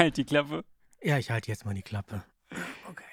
[0.00, 0.64] Halt die Klappe.
[1.02, 2.24] Ja, ich halte jetzt mal die Klappe.
[2.88, 3.04] Okay.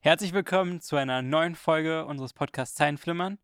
[0.00, 3.38] Herzlich willkommen zu einer neuen Folge unseres Podcasts Zeilenflimmern.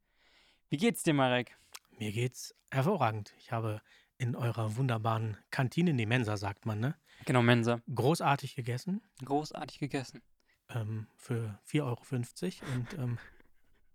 [0.68, 1.56] Wie geht's dir, Marek?
[1.98, 3.32] Mir geht's hervorragend.
[3.38, 3.80] Ich habe
[4.18, 6.94] in eurer wunderbaren Kantine, die Mensa sagt man, ne?
[7.24, 7.80] Genau, Mensa.
[7.94, 9.00] Großartig gegessen.
[9.24, 10.20] Großartig gegessen.
[10.68, 12.72] Ähm, für 4,50 Euro.
[12.74, 13.18] Und ähm,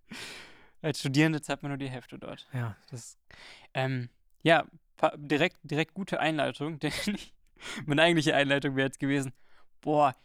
[0.81, 2.47] Als Studierende zahlt man nur die Hälfte dort.
[2.53, 3.19] ja, Das,
[3.75, 4.09] ähm,
[4.41, 4.66] ja,
[5.16, 7.34] direkt, direkt gute Einleitung, denn ich,
[7.86, 9.34] meine eigentliche Einleitung wäre jetzt gewesen,
[9.82, 10.16] boah,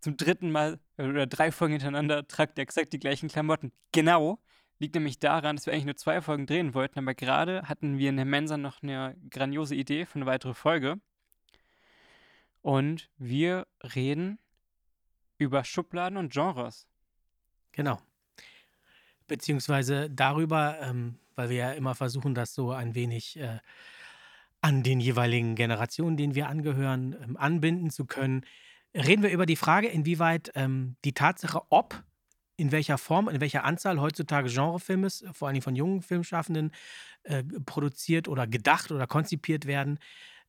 [0.00, 3.72] zum dritten Mal oder drei Folgen hintereinander tragt er exakt die gleichen Klamotten.
[3.92, 4.38] Genau,
[4.78, 8.10] liegt nämlich daran, dass wir eigentlich nur zwei Folgen drehen wollten, aber gerade hatten wir
[8.10, 11.00] in der Mensa noch eine grandiose Idee für eine weitere Folge.
[12.62, 14.38] Und wir reden
[15.38, 16.86] über Schubladen und Genres.
[17.72, 18.00] genau.
[19.26, 23.58] Beziehungsweise darüber, ähm, weil wir ja immer versuchen, das so ein wenig äh,
[24.60, 28.44] an den jeweiligen Generationen, denen wir angehören, ähm, anbinden zu können,
[28.94, 32.02] reden wir über die Frage, inwieweit ähm, die Tatsache, ob,
[32.56, 36.72] in welcher Form, in welcher Anzahl heutzutage Genrefilme, vor allem von jungen Filmschaffenden,
[37.22, 39.98] äh, produziert oder gedacht oder konzipiert werden,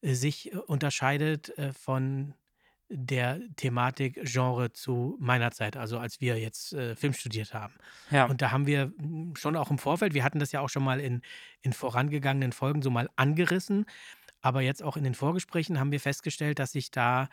[0.01, 2.33] äh, sich äh, unterscheidet äh, von
[2.89, 7.73] der Thematik Genre zu meiner Zeit, also als wir jetzt äh, Film studiert haben.
[8.09, 10.69] Ja, Und da haben wir mm, schon auch im Vorfeld, wir hatten das ja auch
[10.69, 11.21] schon mal in,
[11.61, 13.85] in vorangegangenen Folgen so mal angerissen,
[14.41, 17.29] aber jetzt auch in den Vorgesprächen haben wir festgestellt, dass sich da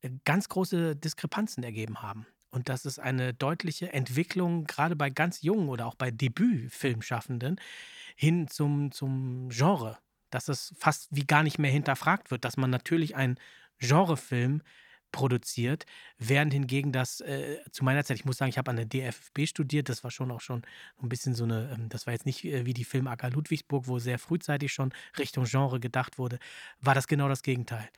[0.00, 2.26] äh, ganz große Diskrepanzen ergeben haben.
[2.50, 7.60] Und dass es eine deutliche Entwicklung, gerade bei ganz jungen oder auch bei Debütfilmschaffenden,
[8.16, 9.98] hin zum, zum Genre,
[10.30, 13.38] dass es fast wie gar nicht mehr hinterfragt wird, dass man natürlich einen
[13.78, 14.62] Genrefilm
[15.12, 15.86] produziert,
[16.18, 19.46] während hingegen das äh, zu meiner Zeit, ich muss sagen, ich habe an der DFB
[19.46, 20.62] studiert, das war schon auch schon
[21.02, 23.86] ein bisschen so eine, ähm, das war jetzt nicht äh, wie die Film AK Ludwigsburg,
[23.86, 26.38] wo sehr frühzeitig schon Richtung Genre gedacht wurde,
[26.80, 27.88] war das genau das Gegenteil.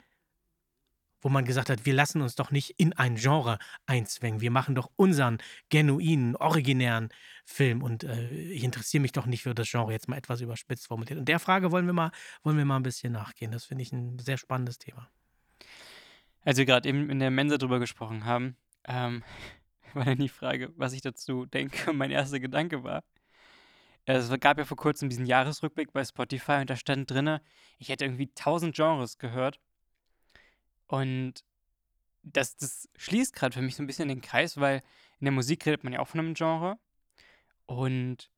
[1.22, 4.74] Wo man gesagt hat, wir lassen uns doch nicht in ein Genre einzwängen, wir machen
[4.74, 5.38] doch unseren
[5.68, 7.10] genuinen, originären
[7.44, 10.86] Film und äh, ich interessiere mich doch nicht für das Genre, jetzt mal etwas überspitzt
[10.86, 11.18] formuliert.
[11.18, 12.12] Und der Frage wollen wir mal,
[12.42, 13.50] wollen wir mal ein bisschen nachgehen.
[13.52, 15.10] Das finde ich ein sehr spannendes Thema.
[16.44, 19.22] Als wir gerade eben in der Mensa drüber gesprochen haben, ähm,
[19.94, 21.92] war dann die Frage, was ich dazu denke.
[21.92, 23.02] Mein erster Gedanke war,
[24.06, 27.42] es gab ja vor kurzem diesen Jahresrückblick bei Spotify und da stand drinne,
[27.78, 29.60] ich hätte irgendwie 1000 Genres gehört.
[30.86, 31.44] Und
[32.22, 34.82] das, das schließt gerade für mich so ein bisschen den Kreis, weil
[35.20, 36.78] in der Musik redet man ja auch von einem Genre.
[37.66, 38.30] Und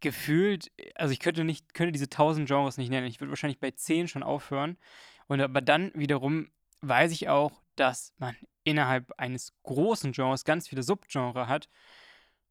[0.00, 3.06] gefühlt, also ich könnte nicht, könnte diese 1000 Genres nicht nennen.
[3.06, 4.78] Ich würde wahrscheinlich bei 10 schon aufhören.
[5.26, 10.82] Und aber dann wiederum weiß ich auch, dass man innerhalb eines großen Genres ganz viele
[10.82, 11.68] Subgenre hat.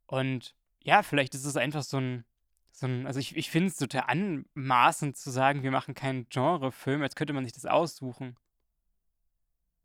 [0.06, 2.26] Und ja, vielleicht ist es einfach so ein,
[2.72, 7.02] so ein also ich, ich finde es total anmaßend zu sagen, wir machen keinen Genrefilm,
[7.02, 8.38] als könnte man sich das aussuchen.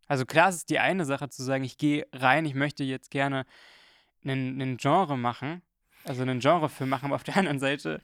[0.06, 3.10] Also klar, es ist die eine Sache zu sagen, ich gehe rein, ich möchte jetzt
[3.10, 3.44] gerne
[4.24, 5.62] einen, einen Genre machen,
[6.08, 8.02] also einen Genrefilm machen, aber auf der anderen Seite,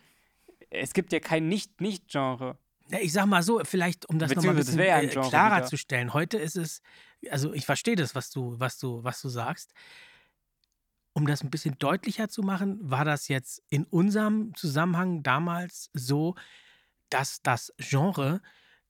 [0.70, 2.58] es gibt ja kein Nicht-Nicht-Genre.
[2.90, 5.66] Ja, ich sag mal so, vielleicht, um das nochmal bisschen ja äh, Genre klarer wieder.
[5.66, 6.12] zu stellen.
[6.12, 6.82] Heute ist es,
[7.30, 9.72] also ich verstehe das, was du, was du, was du sagst.
[11.14, 16.34] Um das ein bisschen deutlicher zu machen, war das jetzt in unserem Zusammenhang damals so,
[17.08, 18.42] dass das Genre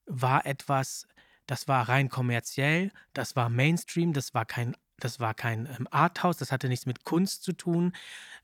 [0.06, 1.06] war etwas,
[1.46, 6.36] das war rein kommerziell, das war Mainstream, das war kein, das war kein ähm, Arthouse,
[6.36, 7.92] das hatte nichts mit Kunst zu tun,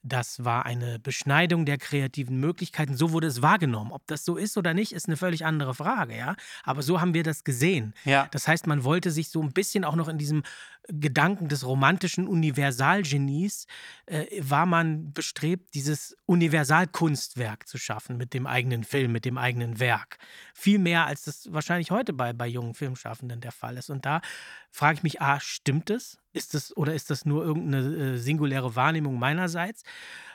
[0.02, 2.96] das war eine Beschneidung der kreativen Möglichkeiten.
[2.96, 3.92] So wurde es wahrgenommen.
[3.92, 6.36] Ob das so ist oder nicht, ist eine völlig andere Frage, ja.
[6.64, 7.92] Aber so haben wir das gesehen.
[8.04, 10.42] Ja, Das heißt, man wollte sich so ein bisschen auch noch in diesem
[10.88, 13.66] Gedanken des romantischen Universalgenies,
[14.06, 19.80] äh, war man bestrebt, dieses Universalkunstwerk zu schaffen mit dem eigenen Film, mit dem eigenen
[19.80, 20.18] Werk.
[20.54, 23.90] Viel mehr, als das wahrscheinlich heute bei, bei jungen Filmschaffenden der Fall ist.
[23.90, 24.22] Und da
[24.70, 26.19] frage ich mich, ah, stimmt es?
[26.32, 29.82] Ist das oder ist das nur irgendeine äh, singuläre Wahrnehmung meinerseits?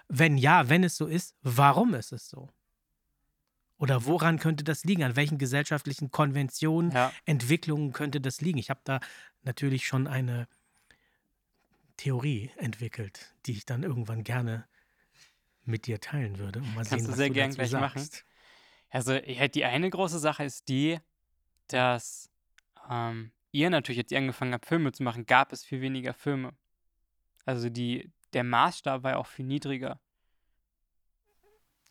[0.08, 2.50] Wenn ja, wenn es so ist, warum ist es so?
[3.78, 5.04] Oder woran könnte das liegen?
[5.04, 7.12] An welchen gesellschaftlichen Konventionen, ja.
[7.26, 8.58] Entwicklungen könnte das liegen?
[8.58, 9.00] Ich habe da
[9.44, 10.48] natürlich schon eine
[11.98, 14.66] Theorie entwickelt, die ich dann irgendwann gerne
[15.64, 16.60] mit dir teilen würde.
[16.60, 18.00] Und mal Kannst sehen, du was sehr du gern dazu gleich machen.
[18.00, 18.26] sagst.
[18.90, 21.00] Also ja, die eine große Sache ist die,
[21.68, 22.30] dass
[22.90, 26.54] ähm, ihr natürlich, ihr angefangen habt, Filme zu machen, gab es viel weniger Filme.
[27.46, 30.00] Also die, der Maßstab war ja auch viel niedriger.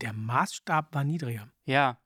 [0.01, 1.51] Der Maßstab war niedriger.
[1.65, 1.99] Ja.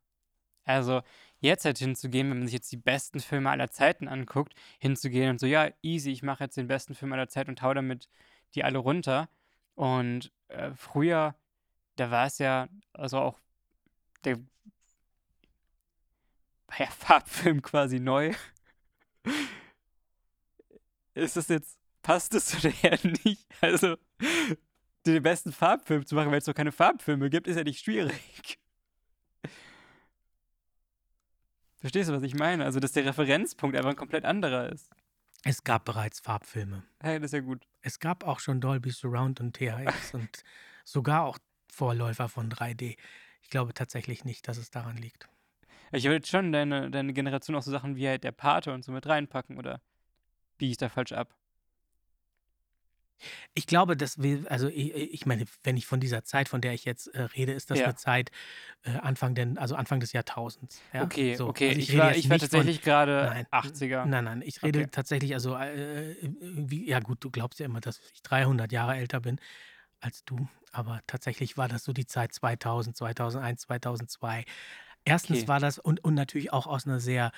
[0.65, 1.03] Also
[1.41, 5.41] jetzt halt hinzugehen, wenn man sich jetzt die besten Filme aller Zeiten anguckt, hinzugehen und
[5.41, 8.09] so, ja, easy, ich mache jetzt den besten Film aller Zeit und hau damit
[8.55, 9.29] die alle runter.
[9.75, 11.35] Und äh, früher,
[11.97, 13.41] da war es ja, also auch
[14.25, 14.39] der
[16.79, 18.35] ja, Farbfilm quasi neu.
[21.15, 23.47] Ist das jetzt, passt es oder eher nicht?
[23.61, 23.97] Also,
[25.07, 28.59] den besten Farbfilm zu machen, weil es noch keine Farbfilme gibt, ist ja nicht schwierig.
[31.81, 32.65] Verstehst du, was ich meine?
[32.65, 34.91] Also, dass der Referenzpunkt einfach ein komplett anderer ist.
[35.45, 36.83] Es gab bereits Farbfilme.
[37.01, 37.65] Hey, das ist ja gut.
[37.81, 40.43] Es gab auch schon Dolby Surround und THX und
[40.85, 41.39] sogar auch
[41.71, 42.97] Vorläufer von 3D.
[43.43, 45.29] Ich glaube tatsächlich nicht, dass es daran liegt.
[45.93, 48.85] Ich würde jetzt schon deine, deine Generation auch so Sachen wie halt der Pate und
[48.85, 49.81] so mit reinpacken, oder
[50.59, 51.35] biege ich da falsch ab?
[53.55, 56.73] Ich glaube, dass wir, also ich, ich meine, wenn ich von dieser Zeit, von der
[56.73, 57.87] ich jetzt äh, rede, ist das Ja.
[57.87, 58.31] eine Zeit
[58.85, 60.81] äh, Anfang, den, also Anfang des Jahrtausends.
[60.93, 61.05] Ja?
[61.05, 61.49] Okay, so.
[61.49, 61.69] okay.
[61.69, 64.05] Also ich, rede war, ich war tatsächlich gerade Nein, 80er.
[64.07, 64.89] Nein, nein, ich rede Okay.
[64.93, 69.21] tatsächlich, also äh, irgendwie, ja gut, du glaubst ja immer, dass ich 300 Jahre älter
[69.21, 69.41] bin
[70.01, 74.45] als du, aber tatsächlich war das so die Zeit 2000, 2001, 2002.
[75.09, 75.49] Erstens Okay.
[75.49, 77.33] war das und, und natürlich auch aus einer sehr,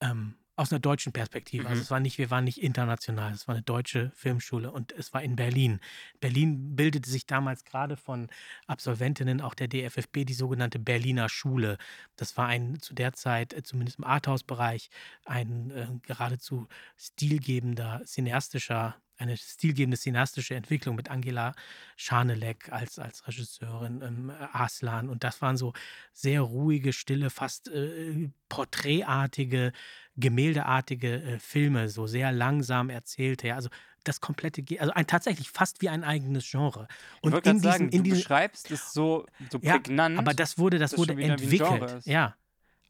[0.00, 1.68] ähm, aus einer deutschen Perspektive.
[1.68, 1.82] Also Mhm.
[1.82, 5.22] es war nicht, wir waren nicht international, es war eine deutsche Filmschule und es war
[5.22, 5.80] in Berlin.
[6.20, 8.28] Berlin bildete sich damals gerade von
[8.66, 11.76] Absolventinnen auch der DFFB die sogenannte Berliner Schule.
[12.16, 14.88] Das war ein zu der Zeit, äh, zumindest im Arthouse-Bereich,
[15.24, 21.54] ein äh, geradezu stilgebender, cineastischer, eine stilgebende cineastische Entwicklung mit Angela
[21.96, 25.08] Schanelek als, als Regisseurin, ähm, Aslan.
[25.08, 25.72] Und das waren so
[26.12, 29.72] sehr ruhige, stille, fast äh, porträtartige,
[30.16, 33.48] gemäldeartige äh, Filme, so sehr langsam erzählte.
[33.48, 33.68] Ja, also
[34.04, 36.86] das komplette, also ein, tatsächlich fast wie ein eigenes Genre.
[36.90, 39.72] Ich Und wollte in gerade sagen, diesen, in du diesen, beschreibst es so, so ja,
[39.72, 40.18] prägnant.
[40.18, 42.04] aber das wurde, das wurde entwickelt.
[42.04, 42.36] Ja.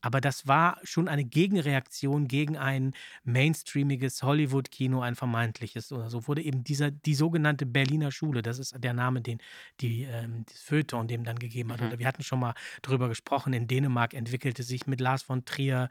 [0.06, 2.94] Aber das war schon eine Gegenreaktion gegen ein
[3.24, 6.28] mainstreamiges Hollywood-Kino, ein vermeintliches oder so.
[6.28, 9.38] Wurde eben dieser, die sogenannte Berliner Schule, das ist der Name, den
[9.80, 11.80] die, ähm, das Feuilleton dem dann gegeben hat.
[11.80, 11.88] Mhm.
[11.88, 15.88] Oder wir hatten schon mal drüber gesprochen, in Dänemark entwickelte sich mit Lars von Trier,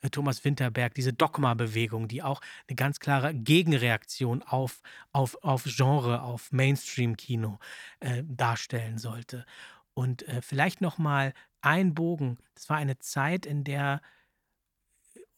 [0.00, 4.80] äh, Thomas Winterberg diese Dogma-Bewegung, die auch eine ganz klare Gegenreaktion auf,
[5.10, 7.58] auf, auf Genre, auf Mainstream-Kino
[7.98, 9.44] äh, darstellen sollte.
[9.92, 11.32] Und äh, vielleicht noch mal
[11.66, 12.38] ein Bogen.
[12.54, 14.00] Das war eine Zeit, in der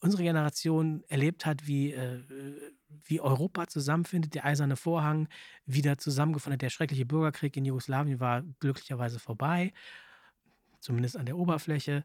[0.01, 2.21] unsere Generation erlebt hat, wie, äh,
[3.05, 5.29] wie Europa zusammenfindet, der eiserne Vorhang
[5.67, 6.63] wieder zusammengefunden hat.
[6.63, 9.73] Der schreckliche Bürgerkrieg in Jugoslawien war glücklicherweise vorbei,
[10.81, 12.05] zumindest an der Oberfläche.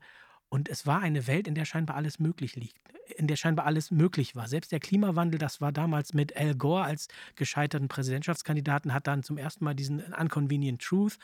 [0.49, 2.79] Und es war eine Welt, in der scheinbar alles möglich liegt,
[3.17, 4.47] in der scheinbar alles möglich war.
[4.47, 9.37] Selbst der Klimawandel, das war damals mit Al Gore als gescheiterten Präsidentschaftskandidaten, hat dann zum
[9.37, 11.19] ersten Mal diesen Unconvenient Truth.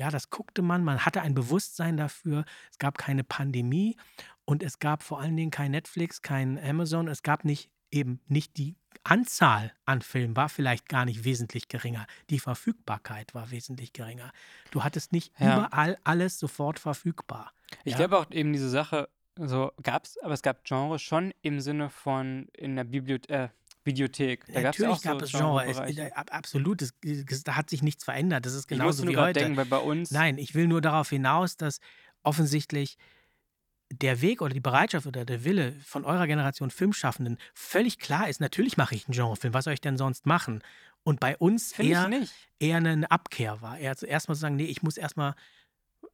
[0.00, 2.46] Ja, das guckte man, man hatte ein Bewusstsein dafür.
[2.70, 3.98] Es gab keine Pandemie
[4.46, 7.06] und es gab vor allen Dingen kein Netflix, kein Amazon.
[7.06, 12.06] Es gab nicht eben nicht die Anzahl an Filmen war vielleicht gar nicht wesentlich geringer.
[12.30, 14.32] Die Verfügbarkeit war wesentlich geringer.
[14.70, 15.58] Du hattest nicht Ja.
[15.66, 17.52] überall alles sofort verfügbar.
[17.84, 17.98] Ich Ja.
[17.98, 22.48] glaube auch eben diese Sache, so gab's, aber es gab Genres schon im Sinne von
[22.54, 23.50] in der Bibliot äh,
[23.84, 24.46] Videothek.
[24.46, 25.64] Da ja Natürlich auch gab so es Genre.
[25.64, 26.82] Äh, ab- absolut.
[26.82, 28.44] Es, es, da hat sich nichts verändert.
[28.46, 29.40] Das ist genauso wie heute.
[29.40, 31.80] denken, weil bei uns Nein, ich will nur darauf hinaus, dass
[32.22, 32.96] offensichtlich
[33.92, 38.40] der Weg oder die Bereitschaft oder der Wille von eurer Generation Filmschaffenden völlig klar ist.
[38.40, 39.52] Natürlich mache ich einen Genrefilm.
[39.54, 40.62] Was soll ich denn sonst machen?
[41.02, 41.98] Und bei uns finde ich
[42.60, 43.78] eher, eher eine Abkehr war.
[43.78, 45.34] Eher zuerst mal zu sagen, nee, ich muss erstmal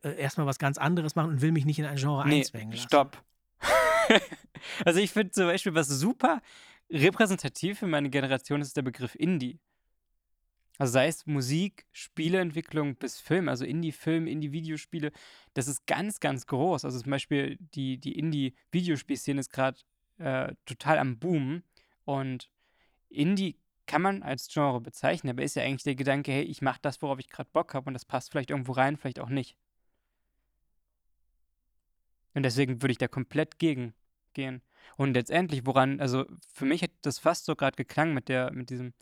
[0.02, 2.72] äh, erstmal was ganz anderes machen und will mich nicht in ein Genre Nee, einzwängen
[2.72, 2.86] lassen.
[2.86, 3.22] stopp.
[4.84, 6.40] also ich finde zum Beispiel, was super
[6.90, 9.60] repräsentativ für meine Generation ist, der Begriff Indie.
[10.78, 15.10] Also sei es Musik, Spieleentwicklung bis Film, also Indie-Film, Indie-Videospiele,
[15.54, 16.84] das ist ganz, ganz groß.
[16.84, 19.78] Also zum Beispiel die, die Indie-Videospielszene ist gerade
[20.18, 21.62] äh, total am Boom
[22.04, 22.50] und
[23.08, 26.80] Indie kann man als Genre bezeichnen, aber ist ja eigentlich der Gedanke, hey, ich mache
[26.82, 29.56] das, worauf ich gerade Bock habe und das passt vielleicht irgendwo rein, vielleicht auch nicht.
[32.34, 33.94] Und deswegen würde ich da komplett gegen
[34.34, 34.60] gehen.
[34.96, 38.70] Und letztendlich, woran, also für mich hat das fast so gerade geklangen mit der, mit
[38.70, 38.94] diesem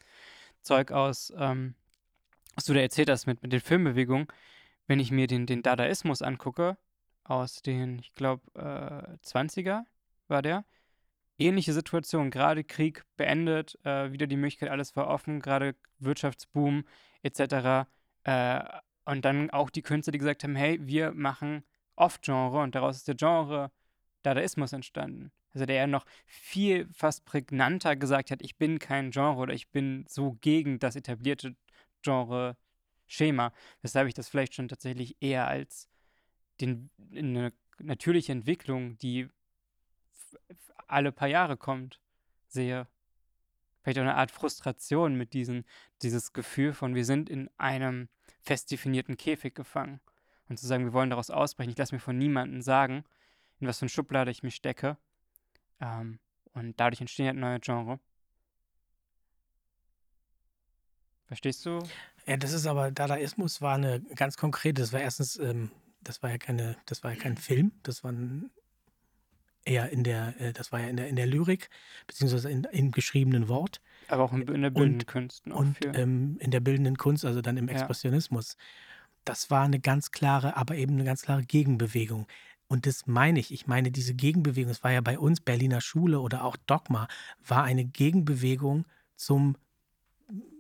[0.63, 1.75] Zeug aus, ähm,
[2.55, 4.29] was du da erzählt hast mit, mit den Filmbewegungen,
[4.87, 6.77] wenn ich mir den, den Dadaismus angucke,
[7.25, 9.85] aus den, ich glaube, äh, 20er
[10.29, 10.65] war der.
[11.39, 16.85] Ähnliche Situation, gerade Krieg beendet, äh, wieder die Möglichkeit, alles war offen, gerade Wirtschaftsboom
[17.23, 17.89] etc.
[18.25, 18.63] Äh,
[19.05, 21.65] und dann auch die Künstler, die gesagt haben, hey, wir machen
[21.97, 23.71] Off-Genre und daraus ist der Genre
[24.23, 25.33] Dadaismus entstanden.
[25.55, 29.69] Also der ja noch viel fast prägnanter gesagt hat, ich bin kein Genre oder ich
[29.71, 31.55] bin so gegen das etablierte
[32.03, 33.53] Genre-Schema.
[33.83, 35.89] Weshalb ich das vielleicht schon tatsächlich eher als
[36.61, 39.29] den, eine natürliche Entwicklung, die
[40.87, 42.01] alle paar Jahre kommt,
[42.49, 42.87] sehe.
[43.83, 45.65] Vielleicht auch eine Art Frustration mit diesem,
[46.03, 48.09] dieses Gefühl von, wir sind in einem
[48.41, 50.01] fest definierten Käfig gefangen.
[50.49, 51.71] Und zu sagen, wir wollen daraus ausbrechen.
[51.71, 53.05] Ich lasse mir von niemandem sagen,
[53.61, 54.97] in was für eine Schublade ich mich stecke.
[55.85, 56.19] Ähm,
[56.55, 57.99] und dadurch entstehen halt neue Genre.
[61.27, 61.83] Verstehst du?
[62.27, 66.31] Ja, das ist aber, Dadaismus war eine ganz konkrete, das war erstens, ähm, das war
[66.31, 68.51] ja keine, das war ja kein Film, das war ein,
[69.65, 71.71] eher in der, äh, das war ja in der, in der Lyrik,
[72.07, 73.81] beziehungsweise in, im geschriebenen Wort.
[74.09, 75.47] Aber auch in, in der bildenden Kunst.
[75.47, 77.75] Und ähm, in der bildenden Kunst, also dann im Ja.
[77.75, 78.57] Expressionismus.
[79.25, 82.27] Das war eine ganz klare, aber eben eine ganz klare Gegenbewegung.
[82.67, 83.53] Und das meine ich.
[83.53, 87.09] Ich meine, diese Gegenbewegung, das war ja bei uns Berliner Schule oder auch Dogma,
[87.47, 89.57] war eine Gegenbewegung zum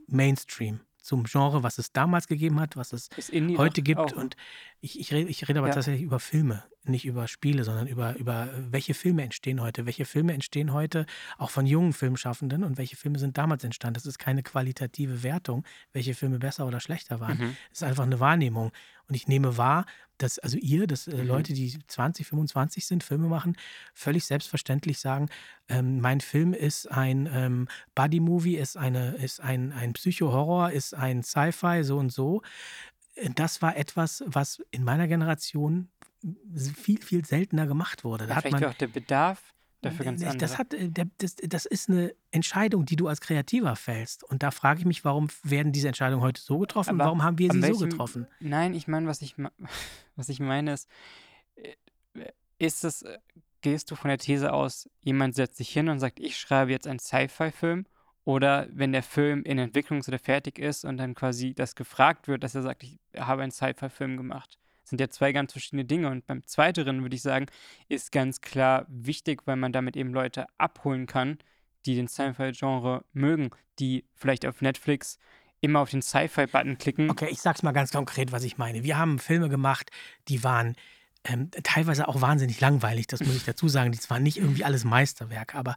[0.06, 3.08] Mainstream, zum Genre, was es damals gegeben hat, was es
[3.56, 4.00] heute gibt.
[4.00, 4.12] auch.
[4.12, 4.36] Und
[4.80, 5.74] ich, ich, rede, ich rede aber Ja.
[5.74, 9.86] tatsächlich über Filme, nicht über Spiele, sondern über, über äh, welche Filme entstehen heute.
[9.86, 11.06] Welche Filme entstehen heute
[11.38, 13.94] auch von jungen Filmschaffenden und welche Filme sind damals entstanden.
[13.94, 17.38] Das ist keine qualitative Wertung, welche Filme besser oder schlechter waren.
[17.38, 17.56] Mhm.
[17.72, 18.72] Es ist einfach eine Wahrnehmung.
[19.06, 19.84] Und ich nehme wahr,
[20.18, 21.26] dass also ihr, dass äh, Mhm.
[21.26, 23.56] Leute, die 20, 25 sind, Filme machen,
[23.92, 25.28] völlig selbstverständlich sagen,
[25.68, 31.22] ähm, mein Film ist ein ähm, Buddy-Movie, ist, eine, ist ein, ein Psycho-Horror, ist ein
[31.22, 32.42] Sci-Fi, so und so.
[33.16, 35.88] Äh, Das war etwas, was in meiner Generation
[36.76, 38.24] viel, viel seltener gemacht wurde.
[38.26, 39.42] Da Ja, hat vielleicht man auch der Bedarf
[39.82, 40.48] dafür ganz das, andere.
[40.48, 44.24] das, hat, äh, das, das ist eine Entscheidung, die du als Kreativer fällst.
[44.24, 46.90] Und da frage ich mich, warum werden diese Entscheidungen heute so getroffen?
[46.90, 48.26] Aber warum haben wir sie so welchem- getroffen?
[48.40, 49.34] Nein, ich meine, was ich,
[50.16, 50.88] was ich meine ist,
[51.56, 51.74] äh,
[52.58, 53.18] ist es, äh,
[53.60, 56.86] gehst du von der These aus, jemand setzt sich hin und sagt, ich schreibe jetzt
[56.86, 57.86] einen Sci-Fi-Film?
[58.26, 62.42] Oder wenn der Film in Entwicklung oder fertig ist und dann quasi das gefragt wird,
[62.42, 64.58] dass er sagt, ich habe einen Sci-Fi-Film gemacht.
[64.84, 66.08] Sind ja zwei ganz verschiedene Dinge.
[66.08, 67.46] Und beim Zweiteren würde ich sagen,
[67.88, 71.38] ist ganz klar wichtig, weil man damit eben Leute abholen kann,
[71.86, 75.18] die den Sci-Fi-Genre mögen, die vielleicht auf Netflix
[75.60, 77.10] immer auf den Sci-Fi-Button klicken.
[77.10, 78.84] Okay, ich sag's mal ganz konkret, was ich meine.
[78.84, 79.90] Wir haben Filme gemacht,
[80.28, 80.76] die waren
[81.26, 83.92] ähm, teilweise auch wahnsinnig langweilig, das muss ich dazu sagen.
[83.92, 85.74] Das waren nicht irgendwie alles Meisterwerke, aber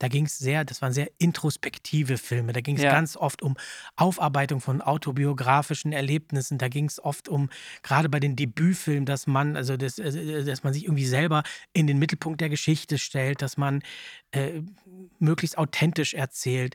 [0.00, 2.52] da ging es sehr, das waren sehr introspektive Filme.
[2.52, 2.90] Da ging es Ja.
[2.90, 3.56] ganz oft um
[3.94, 6.58] Aufarbeitung von autobiografischen Erlebnissen.
[6.58, 7.48] Da ging es oft um,
[7.82, 11.86] gerade bei den Debütfilmen, dass man, also das, äh, dass man sich irgendwie selber in
[11.86, 13.82] den Mittelpunkt der Geschichte stellt, dass man
[14.32, 14.62] äh,
[15.20, 16.74] möglichst authentisch erzählt.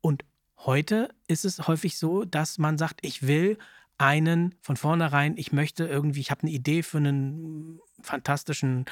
[0.00, 0.24] Und
[0.58, 3.58] heute ist es häufig so, dass man sagt, ich will
[3.98, 8.84] einen von vornherein, ich möchte irgendwie, ich habe eine Idee für einen fantastischen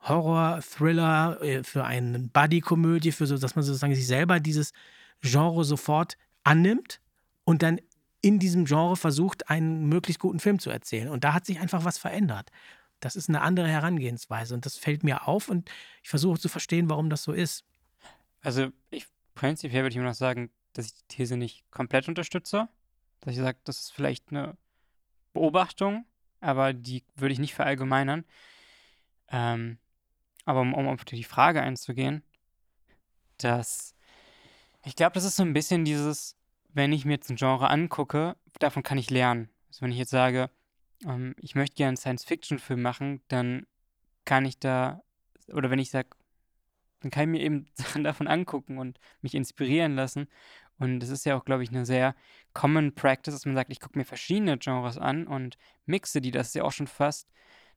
[0.00, 4.72] Horror, Thriller, äh, für eine Buddy-Komödie, für so, dass man sozusagen sich selber dieses
[5.20, 7.00] Genre sofort annimmt
[7.44, 7.80] und dann
[8.22, 11.08] in diesem Genre versucht, einen möglichst guten Film zu erzählen.
[11.08, 12.50] Und da hat sich einfach was verändert.
[13.00, 15.70] Das ist eine andere Herangehensweise und das fällt mir auf und
[16.02, 17.64] ich versuche zu verstehen, warum das so ist.
[18.42, 22.68] Also ich prinzipiell würde ich immer noch sagen, dass ich die These nicht komplett unterstütze.
[23.20, 24.56] Dass ich sage, das ist vielleicht eine
[25.32, 26.06] Beobachtung,
[26.40, 28.24] aber die würde ich nicht verallgemeinern.
[29.28, 29.78] Ähm,
[30.44, 32.22] aber um, um auf die Frage einzugehen,
[33.38, 33.94] dass
[34.82, 36.36] ich glaube, das ist so ein bisschen dieses,
[36.72, 39.50] wenn ich mir jetzt ein Genre angucke, davon kann ich lernen.
[39.68, 40.50] Also wenn ich jetzt sage,
[41.04, 43.66] ähm, ich möchte gerne einen Science-Fiction-Film machen, dann
[44.24, 45.02] kann ich da,
[45.52, 46.10] oder wenn ich sage,
[47.00, 50.28] dann kann ich mir eben Sachen davon angucken und mich inspirieren lassen.
[50.80, 52.14] Und es ist ja auch, glaube ich, eine sehr
[52.54, 56.30] common practice, dass man sagt, ich gucke mir verschiedene Genres an und mixe die.
[56.30, 57.28] Das ist ja auch schon fast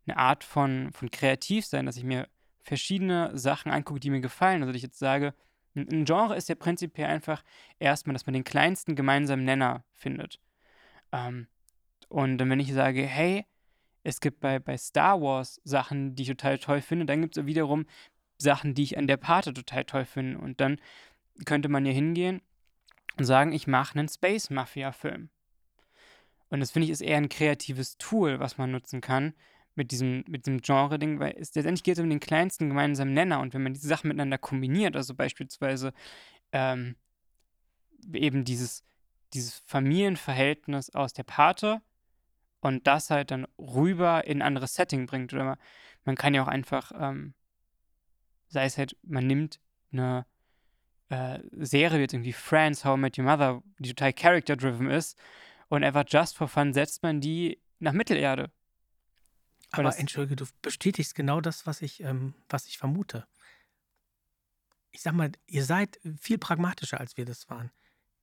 [0.08, 2.30] eine Art von, von kreativ sein, dass ich mir
[2.62, 4.62] verschiedene Sachen angucke, die mir gefallen.
[4.62, 5.34] Also dass ich jetzt sage,
[5.76, 7.44] ein, Genre ist ja prinzipiell einfach
[7.78, 10.40] erstmal, dass man den kleinsten gemeinsamen Nenner findet.
[11.12, 11.48] Ähm,
[12.08, 13.46] und wenn ich sage, hey,
[14.04, 17.46] es gibt bei, bei Star Wars Sachen, die ich total toll finde, dann gibt es
[17.46, 17.86] wiederum
[18.38, 20.38] Sachen, die ich an der Pate total toll finde.
[20.38, 20.80] Und dann
[21.46, 22.42] könnte man ja hingehen
[23.18, 25.30] und sagen, ich mache einen Space Mafia-Film.
[26.50, 29.34] Und das finde ich ist eher ein kreatives Tool, was man nutzen kann
[29.76, 33.40] mit diesem, mit diesem Genre-Ding, weil es letztendlich geht es um den kleinsten gemeinsamen Nenner.
[33.40, 35.94] Und wenn man diese Sachen miteinander kombiniert, also beispielsweise
[36.52, 36.96] ähm,
[38.14, 38.84] eben dieses,
[39.34, 41.82] dieses Familienverhältnis aus der Pate
[42.60, 45.34] und das halt dann rüber in ein anderes Setting bringt.
[45.34, 45.58] Oder
[46.06, 47.34] man, kann ja auch einfach, ähm,
[48.48, 49.60] sei es halt, man nimmt
[49.92, 50.26] eine
[51.10, 55.18] äh, Serie, jetzt irgendwie Friends, How I Met Your Mother, die total character-driven ist,
[55.70, 58.52] und einfach just for fun setzt man die nach Mittelerde.
[59.76, 63.26] Und Aber entschuldige, du bestätigst genau das, was ich, ähm, was ich vermute.
[64.92, 67.72] Ich sag mal, ihr seid viel pragmatischer, als wir das waren.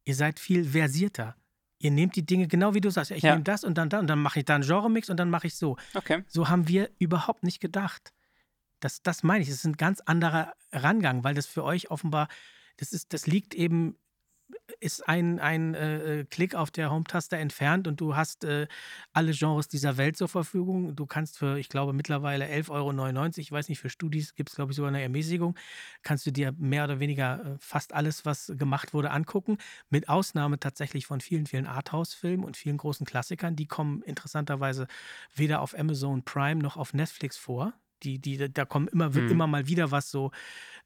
[0.05, 1.37] Ihr seid viel versierter.
[1.79, 3.11] Ihr nehmt die Dinge genau wie du sagst.
[3.11, 3.33] Ich Ja.
[3.33, 5.49] nehme das und dann da und dann mache ich da einen Genre-Mix und dann mache
[5.49, 5.77] ich so.
[5.95, 6.23] Okay.
[6.29, 8.13] So haben wir überhaupt nicht gedacht.
[8.79, 9.49] Das, das meine ich.
[9.49, 12.29] Das ist ein ganz anderer Rangang, weil das für euch offenbar,
[12.81, 13.97] das, ist, das liegt eben
[14.81, 18.67] ist ein, ein äh, äh, Klick auf der Home-Taste entfernt und du hast äh,
[19.13, 20.95] alle Genres dieser Welt zur Verfügung.
[20.97, 24.57] Du kannst für, ich glaube, mittlerweile 11,99 Euro, ich weiß nicht, für Studis gibt es,
[24.57, 25.57] glaube ich, sogar eine Ermäßigung,
[26.03, 29.59] kannst du dir mehr oder weniger äh, fast alles, was gemacht wurde, angucken.
[29.91, 33.57] Mit Ausnahme tatsächlich von vielen, vielen Arthouse-Filmen und vielen großen Klassikern.
[33.57, 34.87] Die kommen interessanterweise
[35.35, 37.75] weder auf Amazon Prime noch auf Netflix vor.
[38.02, 39.30] Die, die, da kommen immer, hm.
[39.30, 40.30] immer mal wieder was so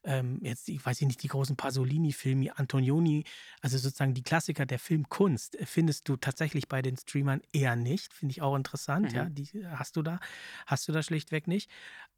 [0.05, 3.23] ähm, jetzt, ich weiß nicht, die großen Pasolini-Filme, Antonioni,
[3.61, 8.13] also sozusagen die Klassiker der Filmkunst, äh, findest du tatsächlich bei den Streamern eher nicht.
[8.13, 9.15] Finde ich auch interessant, mhm.
[9.15, 9.25] ja.
[9.25, 10.19] Die hast du da,
[10.67, 11.69] hast du da schlichtweg nicht.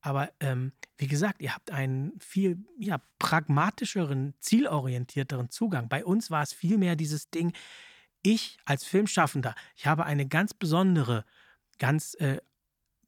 [0.01, 5.89] Aber ähm, wie gesagt, ihr habt einen viel ja, pragmatischeren, zielorientierteren Zugang.
[5.89, 7.54] Bei uns war es vielmehr dieses Ding,
[8.22, 11.24] ich als Filmschaffender, ich habe eine ganz besondere,
[11.77, 12.39] ganz, äh,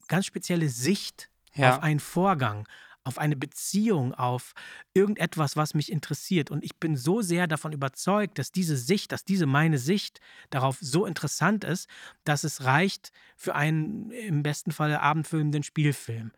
[0.08, 1.76] ganz spezielle Sicht ja.
[1.76, 2.66] auf einen Vorgang,
[3.02, 4.52] auf eine Beziehung, auf
[4.94, 6.50] irgendetwas, was mich interessiert.
[6.50, 10.78] Und ich bin so sehr davon überzeugt, dass diese Sicht, dass diese meine Sicht darauf
[10.80, 11.88] so interessant ist,
[12.24, 16.32] dass es reicht für einen im besten Falle abendfüllenden Spielfilm.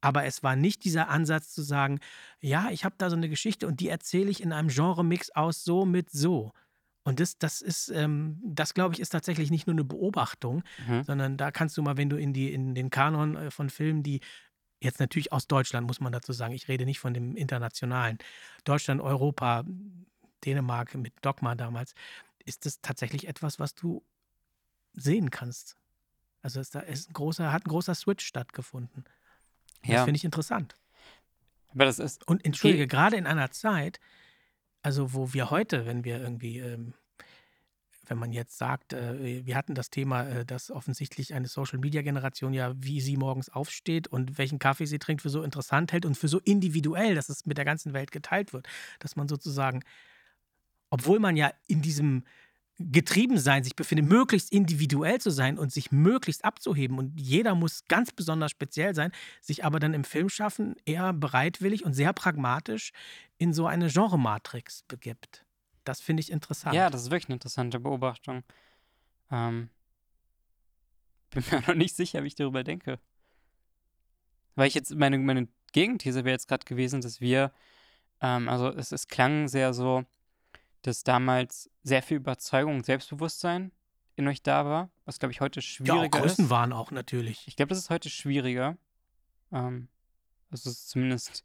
[0.00, 1.98] Aber es war nicht dieser Ansatz zu sagen,
[2.40, 5.64] ja, ich habe da so eine Geschichte und die erzähle ich in einem Genre-Mix aus
[5.64, 6.52] so mit so.
[7.02, 11.04] Und das, das ist, ähm, das glaube ich, ist tatsächlich nicht nur eine Beobachtung, mhm.
[11.04, 14.02] sondern da kannst du mal, wenn du in, die, in den Kanon äh, von Filmen,
[14.02, 14.20] die
[14.80, 16.54] Jetzt natürlich aus Deutschland, muss man dazu sagen.
[16.54, 18.18] Ich rede nicht von dem internationalen.
[18.64, 19.64] Deutschland, Europa,
[20.44, 21.94] Dänemark mit Dogma damals.
[22.44, 24.04] Ist das tatsächlich etwas, was du
[24.92, 25.76] sehen kannst?
[26.42, 29.04] Also ist da ist ein großer, hat ein großer Switch stattgefunden.
[29.84, 29.96] Ja.
[29.96, 30.74] Das finde ich interessant.
[31.70, 32.26] Aber das ist.
[32.26, 34.00] Und entschuldige, gerade in einer Zeit,
[34.82, 36.94] also wo wir heute, wenn wir irgendwie ähm,
[38.08, 42.74] wenn man jetzt sagt, äh, wir hatten das Thema, äh, dass offensichtlich eine Social-Media-Generation ja,
[42.76, 46.28] wie sie morgens aufsteht und welchen Kaffee sie trinkt, für so interessant hält und für
[46.28, 48.66] so individuell, dass es mit der ganzen Welt geteilt wird,
[48.98, 49.82] dass man sozusagen,
[50.90, 52.24] obwohl man ja in diesem
[52.78, 58.12] Getriebensein sich befindet, möglichst individuell zu sein und sich möglichst abzuheben und jeder muss ganz
[58.12, 62.92] besonders speziell sein, sich aber dann im Filmschaffen eher bereitwillig und sehr pragmatisch
[63.38, 65.45] in so eine Genre-Matrix begibt.
[65.86, 66.74] Das finde ich interessant.
[66.74, 68.42] Ja, das ist wirklich eine interessante Beobachtung.
[69.30, 69.70] Ähm,
[71.30, 72.98] bin mir noch nicht sicher, wie ich darüber denke.
[74.56, 77.52] Weil ich jetzt, meine, meine Gegenthese wäre jetzt gerade gewesen, dass wir,
[78.20, 80.04] ähm, also es, es klang sehr so,
[80.82, 83.70] dass damals sehr viel Überzeugung und Selbstbewusstsein
[84.16, 87.46] in euch da war, was glaube ich heute schwieriger ja, auch Größen waren auch natürlich.
[87.46, 88.76] Ich glaube, das ist heute schwieriger.
[89.52, 89.86] Ähm,
[90.50, 91.44] also zumindest,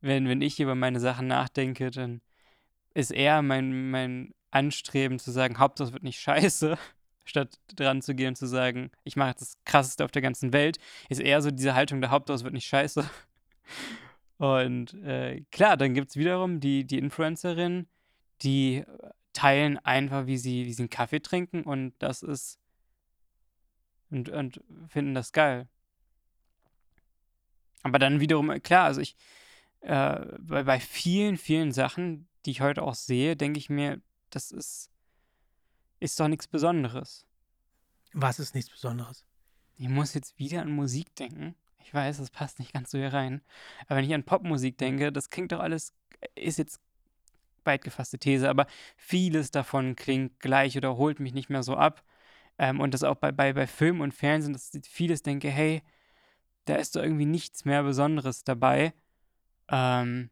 [0.00, 2.20] wenn, wenn ich über meine Sachen nachdenke, dann
[2.94, 6.78] ist eher mein, mein Anstreben zu sagen, Hauptsache es wird nicht scheiße,
[7.24, 10.78] statt dran zu gehen und zu sagen, ich mache das krasseste auf der ganzen Welt,
[11.08, 13.08] ist eher so diese Haltung, der Hauptsache es wird nicht scheiße.
[14.36, 17.88] Und äh, klar, dann gibt es wiederum die, die Influencerinnen,
[18.42, 18.84] die
[19.32, 22.58] teilen einfach, wie sie, wie sie einen Kaffee trinken und das ist
[24.10, 25.68] und, und finden das geil.
[27.82, 29.16] Aber dann wiederum, klar, also ich,
[29.80, 34.50] äh, bei, bei vielen, vielen Sachen, die ich heute auch sehe, denke ich mir, das
[34.50, 34.90] ist,
[36.00, 37.26] ist doch nichts Besonderes.
[38.12, 39.24] Was ist nichts Besonderes?
[39.76, 41.54] Ich muss jetzt wieder an Musik denken.
[41.78, 43.42] Ich weiß, das passt nicht ganz so hier rein.
[43.86, 45.92] Aber wenn ich an Popmusik denke, das klingt doch alles,
[46.34, 46.80] ist jetzt
[47.64, 52.04] weit gefasste These, aber vieles davon klingt gleich oder holt mich nicht mehr so ab.
[52.58, 55.82] Ähm, und das auch bei, bei, bei Film und Fernsehen, dass ich vieles denke, hey,
[56.66, 58.94] da ist doch irgendwie nichts mehr Besonderes dabei.
[59.68, 60.30] Ähm,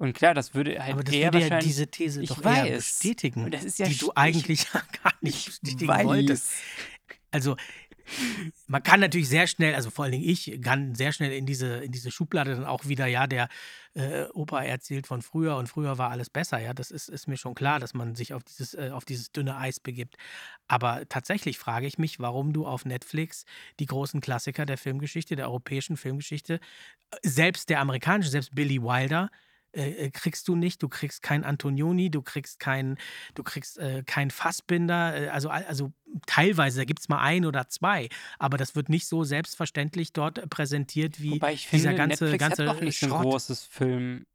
[0.00, 2.66] und klar, das würde halt Aber das eher würde ja diese These doch weiß.
[2.66, 6.52] eher bestätigen, das ist ja die du eigentlich ich, gar nicht bestätigen wolltest.
[7.30, 7.56] Also
[8.66, 11.76] man kann natürlich sehr schnell, also vor allen Dingen ich, kann sehr schnell in diese,
[11.76, 13.48] in diese Schublade dann auch wieder, ja, der
[13.94, 17.36] äh, Opa erzählt von früher und früher war alles besser, ja, das ist, ist mir
[17.36, 20.16] schon klar, dass man sich auf dieses, äh, auf dieses dünne Eis begibt.
[20.66, 23.44] Aber tatsächlich frage ich mich, warum du auf Netflix
[23.78, 26.58] die großen Klassiker der Filmgeschichte, der europäischen Filmgeschichte,
[27.22, 29.30] selbst der amerikanischen, selbst Billy Wilder,
[29.72, 30.82] äh, äh, kriegst du nicht.
[30.82, 32.98] Du kriegst kein Antonioni, du kriegst kein,
[33.34, 35.26] du kriegst äh, kein Fassbinder.
[35.26, 35.92] Äh, also, also
[36.26, 40.48] teilweise, da gibt es mal ein oder zwei, aber das wird nicht so selbstverständlich dort
[40.50, 43.12] präsentiert wie Wobei ich dieser finde, ganze, Netflix ganze hat doch nicht Schrott.
[43.12, 44.26] ein großes Film,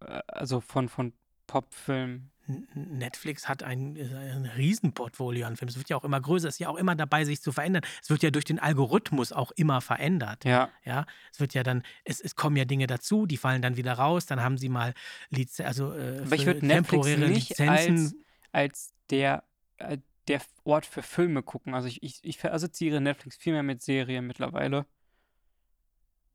[0.00, 1.12] also von, von
[1.46, 2.30] Popfilm.
[2.46, 5.70] Netflix hat ein, äh, ein Riesenportfolio an Filmen.
[5.70, 7.82] Es wird ja auch immer größer, es ist ja auch immer dabei, sich zu verändern.
[8.02, 10.44] Es wird ja durch den Algorithmus auch immer verändert.
[10.44, 10.70] Ja.
[10.84, 13.94] Ja, es wird ja dann, es, es kommen ja Dinge dazu, die fallen dann wieder
[13.94, 14.94] raus, dann haben sie mal
[15.30, 17.98] Liz also äh, Aber ich würde Netflix nicht Lizenzen.
[17.98, 18.14] Als,
[18.52, 19.44] als der,
[19.78, 21.74] äh, der Ort für Filme gucken.
[21.74, 24.86] Also ich, ich, ich assoziiere Netflix viel mehr mit Serien mittlerweile.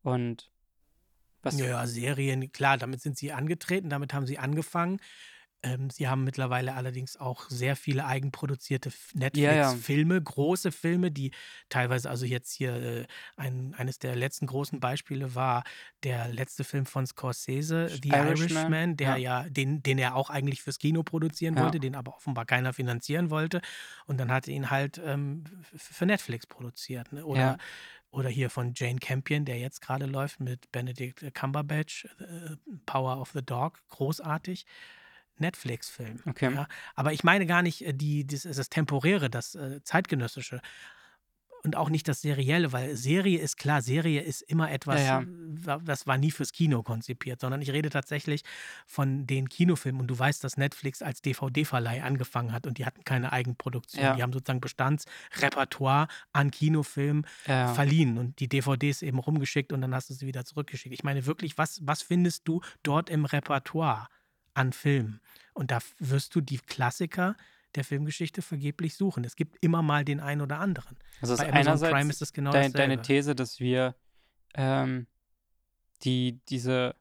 [0.02, 0.52] Und
[1.42, 1.58] was?
[1.60, 5.00] Ja, Serien, klar, damit sind sie angetreten, damit haben sie angefangen.
[5.64, 9.80] Ähm, sie haben mittlerweile allerdings auch sehr viele eigenproduzierte F Ja, ja.
[9.84, 11.32] Netflix-Filme, große Filme, die
[11.68, 15.64] teilweise also jetzt hier, äh, ein eines der letzten großen Beispiele war
[16.04, 19.18] der letzte Film von Scorsese, „The Irishman, Irishman“, der ja.
[19.18, 23.30] ja den den er auch eigentlich fürs Kino produzieren wollte, den aber offenbar keiner finanzieren
[23.30, 23.60] wollte.
[24.06, 25.44] Und dann hat er ihn halt, ähm,
[25.76, 27.26] für Netflix produziert, ne?
[27.26, 27.58] Oder
[28.12, 33.32] oder hier von Jane Campion, der jetzt gerade läuft mit Benedict Cumberbatch, äh, „Power of
[33.34, 34.66] the Dog“, großartig.
[35.42, 36.52] Netflix-Film, Okay.
[36.54, 36.68] ja.
[36.96, 40.62] Aber ich meine gar nicht, äh, die das das Temporäre, das, äh, Zeitgenössische
[41.64, 45.24] und auch nicht das Serielle, weil Serie ist klar, Serie ist immer Ja, etwas, ja.
[45.26, 48.44] wa das war nie fürs Kino konzipiert, sondern ich rede tatsächlich
[48.88, 50.00] von den Kinofilmen.
[50.00, 54.14] Und du weißt, dass Netflix als DVD-Verleih angefangen hat und die hatten keine Eigenproduktion.
[54.14, 54.24] Die Ja.
[54.24, 57.74] haben sozusagen Bestandsrepertoire an Kinofilmen Ja, ja.
[57.74, 60.94] verliehen und die DVDs eben rumgeschickt und dann hast du sie wieder zurückgeschickt.
[60.94, 64.08] Ich meine wirklich, was was findest du dort im Repertoire
[64.60, 65.22] an Filmen?
[65.54, 67.36] Und da wirst du die Klassiker
[67.76, 69.24] der Filmgeschichte vergeblich suchen.
[69.26, 70.98] Es gibt immer mal den einen oder anderen.
[71.22, 73.02] Also, ist Bei Amazon Prime einerseits ist es genau dei deine.
[73.02, 73.96] These, dass wir,
[74.56, 75.08] ähm,
[76.04, 76.96] die diese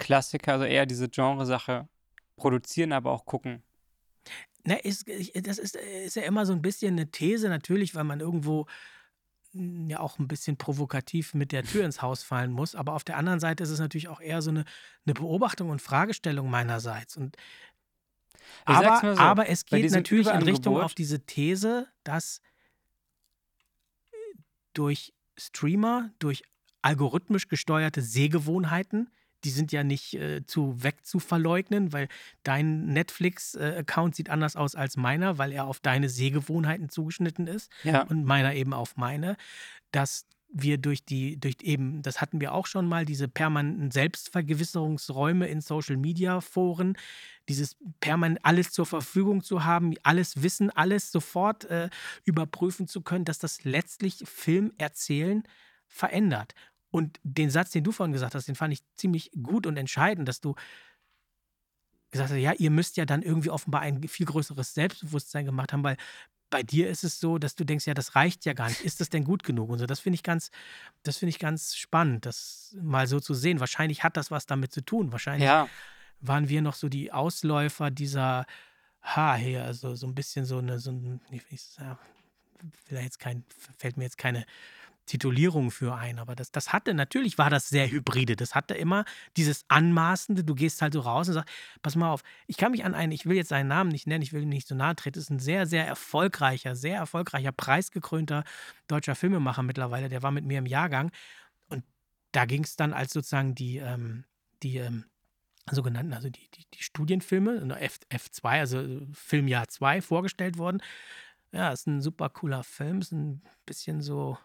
[0.00, 1.88] Klassiker, also eher diese Genresache
[2.36, 3.62] produzieren, aber auch gucken.
[4.64, 8.18] Ne, ist das ist ist ja immer so 'n bisschen 'ne These natürlich, weil man
[8.20, 8.66] irgendwo,
[9.88, 12.74] ja auch 'n bisschen provokativ mit der Tür ins Haus fallen muss.
[12.74, 14.64] Aber auf der anderen Seite ist es natürlich auch eher so 'ne
[15.04, 17.16] 'ne Beobachtung und Fragestellung meinerseits.
[17.16, 17.36] Und
[18.66, 22.40] aber so, aber es geht natürlich in Richtung auf diese These, dass
[24.74, 26.42] durch Streamer, durch
[26.82, 29.10] algorithmisch gesteuerte Sehgewohnheiten,
[29.44, 32.08] die sind ja nicht, äh, zu wegzuverleugnen, weil
[32.42, 37.46] dein Netflix, äh, Account sieht anders aus als meiner, weil er auf deine Sehgewohnheiten zugeschnitten
[37.46, 38.02] ist Ja.
[38.02, 39.36] und meiner eben auf meine,
[39.92, 45.46] dass wir durch die durch eben das hatten wir auch schon mal, diese permanenten Selbstvergewisserungsräume
[45.48, 46.96] in Social-Media-Foren,
[47.48, 51.90] dieses permanent alles zur Verfügung zu haben, alles wissen, alles sofort, äh,
[52.24, 55.42] überprüfen zu können, dass das letztlich Filmerzählen
[55.88, 56.54] verändert.
[56.96, 60.26] Und den Satz, den du vorhin gesagt hast, den fand ich ziemlich gut und entscheidend,
[60.28, 60.54] dass du
[62.12, 65.82] gesagt hast: „Ja, ihr müsst ja dann irgendwie offenbar ein viel größeres Selbstbewusstsein gemacht haben“,
[65.84, 65.96] weil
[66.50, 68.80] bei dir ist es so, dass du denkst: „Ja, das reicht ja gar nicht.
[68.82, 69.86] Ist das denn gut genug?“ Und so.
[69.86, 70.50] Das finde ich ganz
[71.04, 73.60] das finde ich ganz spannend, das mal so zu sehen.
[73.60, 75.12] Wahrscheinlich hat das was damit zu tun.
[75.12, 75.70] Wahrscheinlich Ja.
[76.20, 78.46] waren wir noch so die Ausläufer dieser
[79.02, 83.02] ha, hier, also so 'n bisschen so 'ne so 'n wie will ich will da
[83.04, 83.44] jetzt kein
[83.78, 84.46] fällt mir jetzt keine
[85.06, 88.36] Titulierung für ein, aber das das hatte natürlich war das sehr hybride.
[88.36, 89.04] Das hatte immer
[89.36, 90.44] dieses Anmaßende.
[90.44, 91.50] Du gehst halt so raus und sagst:
[91.82, 94.22] „Pass mal auf, ich kann mich an einen“ ich will jetzt seinen Namen nicht nennen,
[94.22, 95.18] ich will ihm nicht so nahe treten.
[95.18, 98.44] Ist 'n sehr, sehr erfolgreicher sehr erfolgreicher, preisgekrönter
[98.88, 100.08] deutscher Filmemacher mittlerweile.
[100.08, 101.10] Der war mit mir im Jahrgang.
[101.70, 101.84] Und
[102.32, 104.24] da ging's dann als sozusagen die, ähm
[104.62, 105.04] die, ähm,
[105.70, 110.80] sogenannten also die die die Studienfilme, ne, F F2, also Filmjahr 2 vorgestellt wurden.
[111.52, 114.38] Ja, ist 'n super cooler Film, ist 'n bisschen so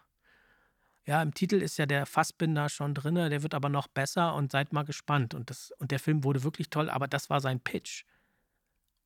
[1.04, 4.52] ja, im Titel ist ja der Fassbinder schon drinne, der wird aber noch besser und
[4.52, 5.34] seid mal gespannt.
[5.34, 8.04] Und das und der Film wurde wirklich toll, aber das war sein Pitch.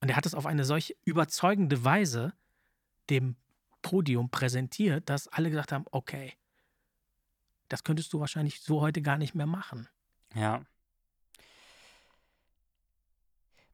[0.00, 2.34] Und er hat es auf eine solch überzeugende Weise
[3.08, 3.36] dem
[3.80, 6.34] Podium präsentiert, dass alle gesagt haben: „Okay“
[7.68, 9.88] „das könntest du wahrscheinlich so heute gar nicht mehr machen.“
[10.34, 10.64] Ja.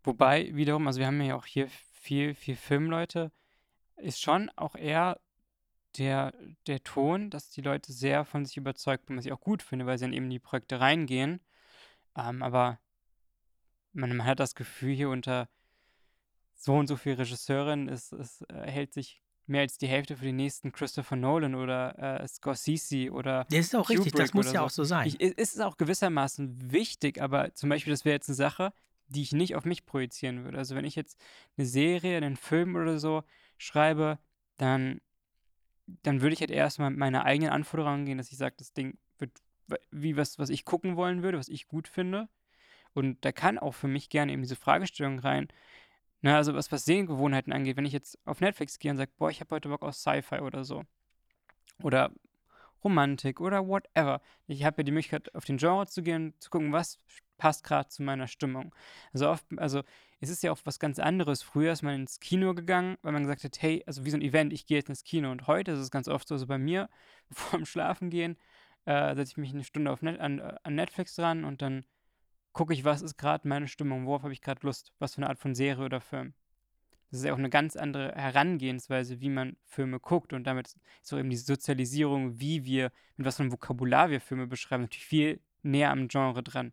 [0.04, 3.32] Wobei wiederum also, wir haben ja auch hier viel viel Filmleute,
[3.96, 5.20] ist schon auch eher
[5.98, 6.34] der
[6.66, 9.86] der Ton, dass die Leute sehr von sich überzeugt sind, was ich auch gut finde,
[9.86, 11.40] weil sie dann eben in die Projekte reingehen.
[12.16, 12.80] Ähm, aber
[13.94, 15.48] man man hat das Gefühl, hier unter
[16.64, 20.24] so und so viel Regisseuren ist ist äh, hält sich mehr als die Hälfte für
[20.26, 24.52] den nächsten Christopher Nolan oder, äh, Scorsese oder Ja, ist auch richtig, das Kubrick muss
[24.52, 24.64] ja so.
[24.64, 25.16] auch so sein.
[25.16, 28.72] Ich i ist auch gewissermaßen wichtig, aber zum Beispiel, das wäre jetzt 'ne Sache,
[29.08, 30.56] die ich nicht auf mich projizieren würde.
[30.58, 31.20] Also, wenn ich jetzt
[31.56, 33.24] 'ne Serie, 'nen Film oder so
[33.58, 34.20] schreibe,
[34.56, 35.00] dann
[35.86, 38.72] dann würde ich halt erst mal mit meiner eigenen Anforderung rangehen, dass ich sage, das
[38.72, 39.42] Ding wird
[39.90, 42.28] wie was, was ich gucken wollen würde, was ich gut finde.
[42.94, 45.48] Und da kann auch für mich gerne eben diese Fragestellung rein,
[46.22, 49.30] ne, also was was Sehgewohnheiten angeht, wenn ich jetzt auf Netflix gehe und sage: „Boah,
[49.30, 50.84] ich habe heute Bock auf Sci-Fi“ oder so
[51.82, 52.12] oder
[52.84, 54.20] Romantik oder whatever.
[54.46, 56.98] Ich habe ja die Möglichkeit, auf den Genre zu gehen, zu gucken, was
[57.42, 58.74] passt grad zu meiner Stimmung.
[59.12, 59.82] Also, oft also,
[60.20, 61.42] es ist ja auch was ganz anderes.
[61.42, 64.22] Früher ist man ins Kino gegangen, weil man gesagt hat: „Hey“ also wie so 'n
[64.22, 65.30] Event, ich gehe jetzt ins Kino.
[65.32, 66.88] Und heute ist es ganz oft so also bei mir,
[67.32, 68.36] vorm Schlafengehen,
[68.86, 71.84] äh, setze ich mich 'ne Stunde Net an äh, an Netflix dran und dann
[72.54, 75.28] gucke ich, was ist grad meine Stimmung, worauf habe ich grad Lust, was für 'ne
[75.30, 76.34] Art von Serie oder Film.
[77.10, 81.12] Das ist ja auch 'ne ganz andere Herangehensweise, wie man Filme guckt und damit ist
[81.14, 85.06] auch eben die Sozialisierung, wie wir mit was für 'nem Vokabular wir Filme beschreiben, natürlich
[85.06, 86.72] viel näher am Genre dran.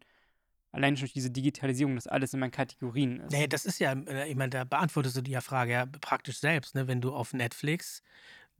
[0.71, 3.31] Allein schon durch diese Digitalisierung, dass alles immer in Kategorien ist.
[3.31, 6.39] Nee, das ist ja, äh, ich meine, da beantwortest du die ja Frage ja praktisch
[6.39, 6.87] selbst, ne?
[6.87, 8.03] Wenn du auf Netflix,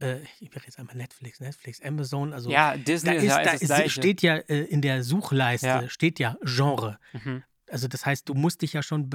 [0.00, 3.34] äh, ich wäre jetzt einmal Netflix, Netflix, Amazon, also Ja, da Disney ist ist, ja
[3.42, 5.88] da alles das ist, steht ja äh, in der Suchleiste, Ja.
[5.88, 6.98] steht ja Genre.
[7.12, 7.44] Mhm.
[7.70, 9.08] Also das heißt, du musst dich ja schon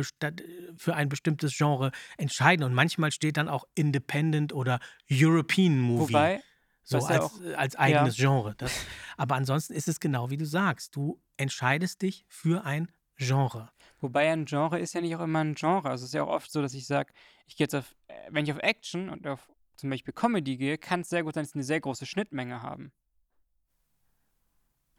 [0.77, 4.79] für ein bestimmtes Genre entscheiden und manchmal steht dann auch Independent oder
[5.11, 6.13] European Movie.
[6.13, 6.41] Wobei,
[6.85, 8.55] so ja als, auch- als eigenes Genre.
[8.57, 8.85] Das,
[9.17, 10.95] aber ansonsten ist es genau wie du sagst.
[10.95, 13.69] Du entscheidest dich für ein Genre.
[13.99, 15.89] wobei ein Genre ist ja nicht auch immer ein Genre.
[15.89, 17.13] Also es ist ja auch oft so, dass ich sage,
[17.47, 20.77] ich gehe jetzt auf, äh, wenn ich auf Action und auf zum Beispiel Comedy gehe,
[20.77, 22.91] kann es sehr gut sein, dass sie eine sehr große Schnittmenge haben.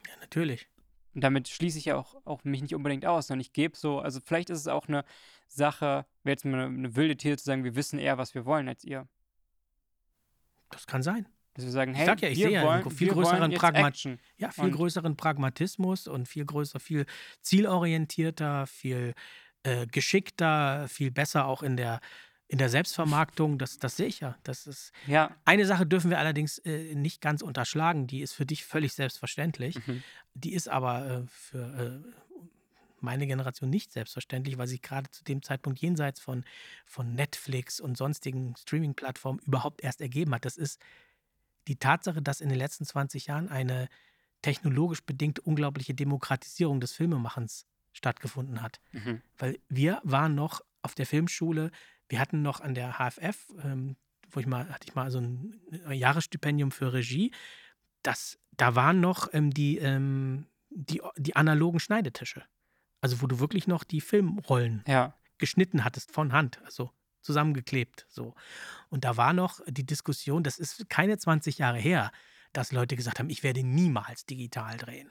[0.07, 0.69] Ja, natürlich.
[1.15, 4.01] Und damit schließe ich ja auch, auch mich nicht unbedingt aus, sondern ich gebe so,
[4.01, 5.05] also vielleicht ist es auch eine
[5.49, 8.45] Sache, wäre jetzt mal eine, eine wilde These zu sagen, wir wissen eher, was wir
[8.45, 9.09] wollen als ihr.
[10.71, 11.27] Das kann sein.
[11.57, 13.41] Dass wir sagen, Ich hey, sag ja, ich wir sehe ja wollen, einen viel größeren
[13.41, 14.19] wollen jetzt Pragma- Action.
[14.37, 17.07] Ja, viel Und- größeren Pragmatismus und viel größer, viel
[17.43, 19.15] zielorientierter, viel
[19.63, 22.01] äh, geschickter, viel besser auch in der,
[22.49, 23.59] in der Selbstvermarktung.
[23.59, 24.37] Das, das sehe ich ja.
[24.45, 28.47] Das ist, Ja, eine Sache dürfen wir allerdings äh, nicht ganz unterschlagen, die ist für
[28.47, 29.77] dich völlig selbstverständlich.
[29.87, 30.03] mhm.
[30.35, 32.11] Die ist aber äh, für äh,
[33.01, 36.45] meine Generation nicht selbstverständlich, weil sich gerade zu dem Zeitpunkt jenseits von,
[36.87, 40.45] von Netflix und sonstigen Streaming-Plattformen überhaupt erst ergeben hat.
[40.45, 40.81] Das ist
[41.69, 43.89] die Tatsache, dass in den letzten 20 Jahren eine
[44.43, 48.81] technologisch bedingte unglaubliche Demokratisierung des Filmemachens stattgefunden hat.
[48.93, 49.23] Mhm.
[49.39, 51.71] Weil wir waren noch auf der Filmschule,
[52.09, 53.97] wir hatten noch an der HFF, ähm,
[54.31, 57.33] wo ich mal, hatte ich mal so ein Jahresstipendium für Regie,
[58.03, 62.45] das, da waren noch ähm, die, ähm, die, die analogen Schneidetische.
[63.01, 66.91] Also wo du wirklich noch die Filmrollen ja, geschnitten hattest von Hand, also
[67.27, 68.07] zusammengeklebt.
[68.09, 68.35] So.
[68.89, 72.11] Und da war noch die Diskussion, das ist keine 20 Jahre her,
[72.53, 75.11] dass Leute gesagt haben, ich werde niemals digital drehen.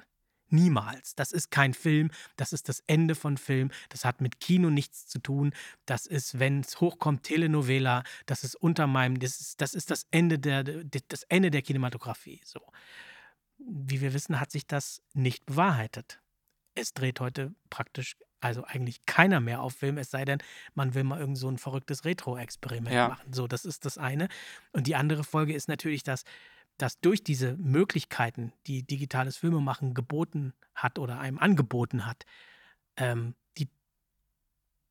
[0.50, 1.16] Niemals.
[1.16, 5.08] Das ist kein Film, das ist das Ende von Film, das hat mit Kino nichts
[5.08, 5.54] zu tun.
[5.86, 10.06] Das ist, wenn es hochkommt, Telenovela, das ist unter meinem, das ist das, ist das
[10.12, 12.42] Ende der, das Ende der Kinematografie.
[12.46, 12.62] So.
[13.58, 16.22] Wie wir wissen, hat sich das nicht bewahrheitet.
[16.76, 20.38] Es dreht heute praktisch, also eigentlich keiner mehr auf Film, es sei denn,
[20.76, 23.08] man will mal irgend so ein verrücktes Retro-Experiment Ja.
[23.10, 23.34] machen.
[23.34, 24.28] So, das ist das eine.
[24.72, 26.26] Und die andere Folge ist natürlich, dass,
[26.78, 32.24] dass durch diese Möglichkeiten, die digitales Filmemachen geboten hat oder einem angeboten hat,
[32.98, 33.68] ähm, die,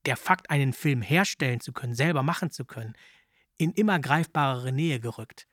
[0.04, 2.94] der Fakt, einen Film herstellen zu können, selber machen zu können,
[3.56, 5.46] in immer greifbarere Nähe gerückt.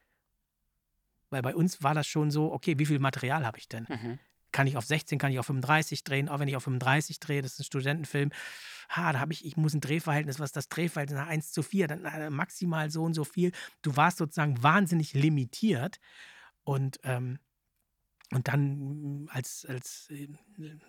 [1.30, 3.86] Weil bei uns war das schon so, okay, wie viel Material habe ich denn?
[3.88, 4.20] mhm.
[4.52, 7.42] Kann ich auf 16, kann ich auf 35 drehen, auch wenn ich auf 35 drehe,
[7.42, 8.32] das ist ein Studentenfilm,
[8.90, 11.64] ha, da habe ich, ich muss ein Drehverhältnis, was ist das Drehverhältnis nach 1 zu
[11.64, 13.52] 4, dann äh, maximal so und so viel.
[13.82, 16.00] Du warst sozusagen wahnsinnig limitiert
[16.64, 17.40] und, ähm,
[18.32, 20.28] und dann mm, als, als äh,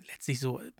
[0.07, 0.73] letztlich so, äh,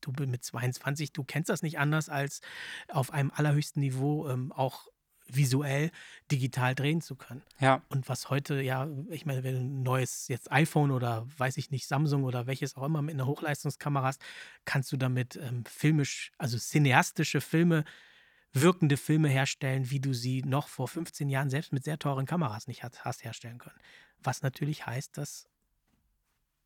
[0.00, 2.40] du bist mit 22, du kennst das nicht anders, als
[2.88, 4.88] auf einem allerhöchsten Niveau ähm, auch
[5.28, 5.90] visuell
[6.30, 7.42] digital drehen zu können.
[7.60, 11.56] ja, Und was heute, ja, ich meine, wenn du ein neues jetzt iPhone oder weiß
[11.56, 14.22] ich nicht, Samsung oder welches auch immer mit einer Hochleistungskamera hast,
[14.64, 17.84] kannst du damit ähm, filmisch, also cineastische Filme,
[18.52, 22.66] wirkende Filme herstellen, wie du sie noch vor 15 Jahren selbst mit sehr teuren Kameras
[22.66, 23.78] nicht hat, hast herstellen können.
[24.22, 25.48] Was natürlich heißt, dass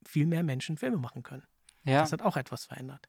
[0.07, 1.47] viel mehr Menschen Filme machen können.
[1.85, 2.01] ja.
[2.01, 3.09] Das hat auch etwas verändert.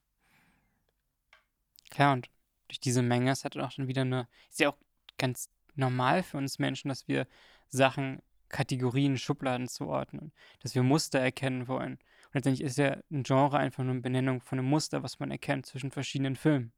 [1.89, 2.29] Klar, und
[2.67, 4.77] durch diese Menge ist halt auch dann wieder eine, ist ja auch
[5.21, 7.27] ganz normal für uns Menschen, dass wir
[7.69, 11.93] Sachen, Kategorien, Schubladen zuordnen, dass wir Muster erkennen wollen.
[11.93, 15.31] Und letztendlich ist ja ein Genre einfach nur eine Benennung von einem Muster, was man
[15.31, 16.73] erkennt zwischen verschiedenen Filmen.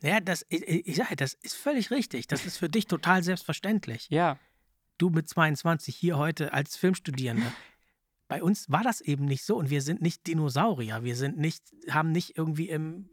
[0.00, 2.28] Ja, das, ich, ich sage, das ist völlig richtig.
[2.28, 4.06] Das ist für dich total selbstverständlich.
[4.10, 4.38] Ja,
[4.98, 7.50] du mit 22 hier heute als Filmstudierende.
[8.28, 11.02] Bei uns war das eben nicht so und wir sind nicht Dinosaurier.
[11.02, 13.08] Wir sind nicht, haben nicht irgendwie im,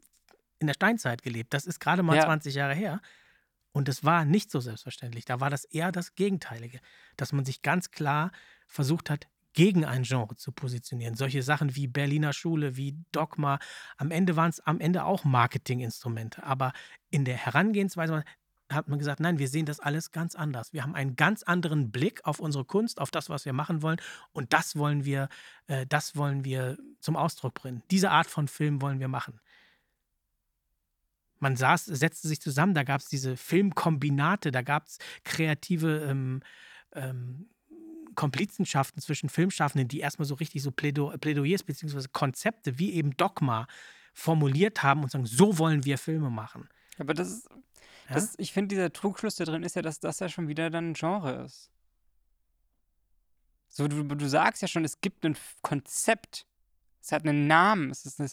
[0.60, 1.54] in der Steinzeit gelebt.
[1.54, 2.26] Das ist gerade mal Ja.
[2.26, 3.02] 20 Jahre her.
[3.76, 5.26] Und es war nicht so selbstverständlich.
[5.26, 6.80] Da war das eher das Gegenteilige,
[7.18, 8.32] dass man sich ganz klar
[8.68, 11.16] versucht hat, gegen ein Genre zu positionieren.
[11.16, 13.60] Solche Sachen wie Berliner Schule, wie Dogma,
[13.98, 16.44] am Ende waren es am Ende auch Marketinginstrumente.
[16.44, 16.72] Aber
[17.10, 18.24] in der Herangehensweise
[18.72, 20.72] hat man gesagt, nein, wir sehen das alles ganz anders.
[20.72, 24.00] Wir haben einen ganz anderen Blick auf unsere Kunst, auf das, was wir machen wollen.
[24.32, 25.28] Und das wollen wir,
[25.68, 27.84] äh, das wollen wir zum Ausdruck bringen.
[27.92, 29.42] Diese Art von Film wollen wir machen.
[31.40, 36.42] Man saß, setzte sich zusammen, da gab es diese Filmkombinate, da gab es kreative ähm,
[36.94, 37.50] ähm,
[38.16, 42.08] Komplizenschaften zwischen Filmschaffenden, die erstmal so richtig so Plädo Plädoyers bzw.
[42.12, 43.68] Konzepte wie eben Dogma
[44.14, 46.70] formuliert haben und sagen, so wollen wir Filme machen.
[46.98, 47.50] aber das ist,
[48.08, 50.70] das ist ich finde, dieser Trugschluss da drin ist ja, dass das ja schon wieder
[50.70, 51.70] dann ein Genre ist.
[53.68, 56.48] So, du, du sagst ja schon, es gibt ein Konzept.
[57.02, 57.92] Es hat einen Namen.
[57.92, 58.30] Es ist eine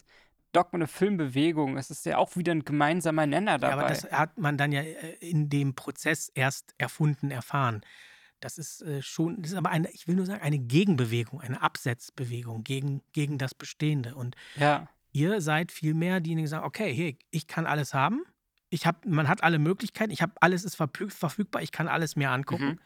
[0.52, 1.76] Und eine Filmbewegung.
[1.76, 3.74] Es ist ja auch wieder ein gemeinsamer Nenner dabei.
[3.74, 7.82] Ja, aber das hat man dann ja äh, in dem Prozess erst erfunden, erfahren.
[8.40, 11.62] Das ist äh, schon, das ist aber eine, ich will nur sagen, eine Gegenbewegung, eine
[11.62, 14.14] Absetzbewegung gegen, gegen das Bestehende.
[14.14, 14.88] Und ja.
[15.12, 18.22] ihr seid vielmehr diejenigen, die sagen, okay, hey, ich kann alles haben.
[18.68, 22.30] Ich hab, man hat alle Möglichkeiten, ich habe alles ist verfügbar, ich kann alles mir
[22.30, 22.64] angucken.
[22.64, 22.78] Mhm.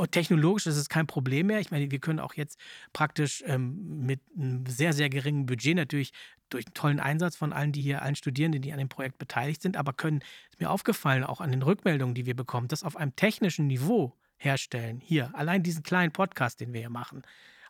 [0.00, 1.60] Und technologisch ist es kein Problem mehr.
[1.60, 2.58] Ich meine, wir können auch jetzt
[2.94, 6.14] praktisch ähm, mit einem sehr, sehr geringen Budget natürlich
[6.48, 9.60] durch einen tollen Einsatz von allen, die hier, allen Studierenden, die an dem Projekt beteiligt
[9.60, 12.96] sind, aber können, ist mir aufgefallen, auch an den Rückmeldungen, die wir bekommen, das auf
[12.96, 15.02] einem technischen Niveau herstellen.
[15.04, 17.20] Hier, allein diesen kleinen Podcast, den wir hier machen,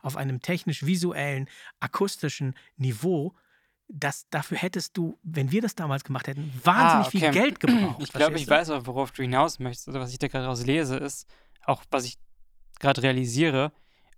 [0.00, 1.48] auf einem technisch-visuellen,
[1.80, 3.34] akustischen Niveau,
[3.88, 7.18] das, dafür hättest du, wenn wir das damals gemacht hätten, wahnsinnig ah, okay.
[7.18, 8.00] viel Geld gebraucht.
[8.00, 10.64] Ich glaube, ich weiß auch, worauf du hinaus möchtest oder was ich da gerade raus
[10.64, 11.26] lese, ist,
[11.64, 12.18] auch was ich
[12.78, 13.72] gerade realisiere,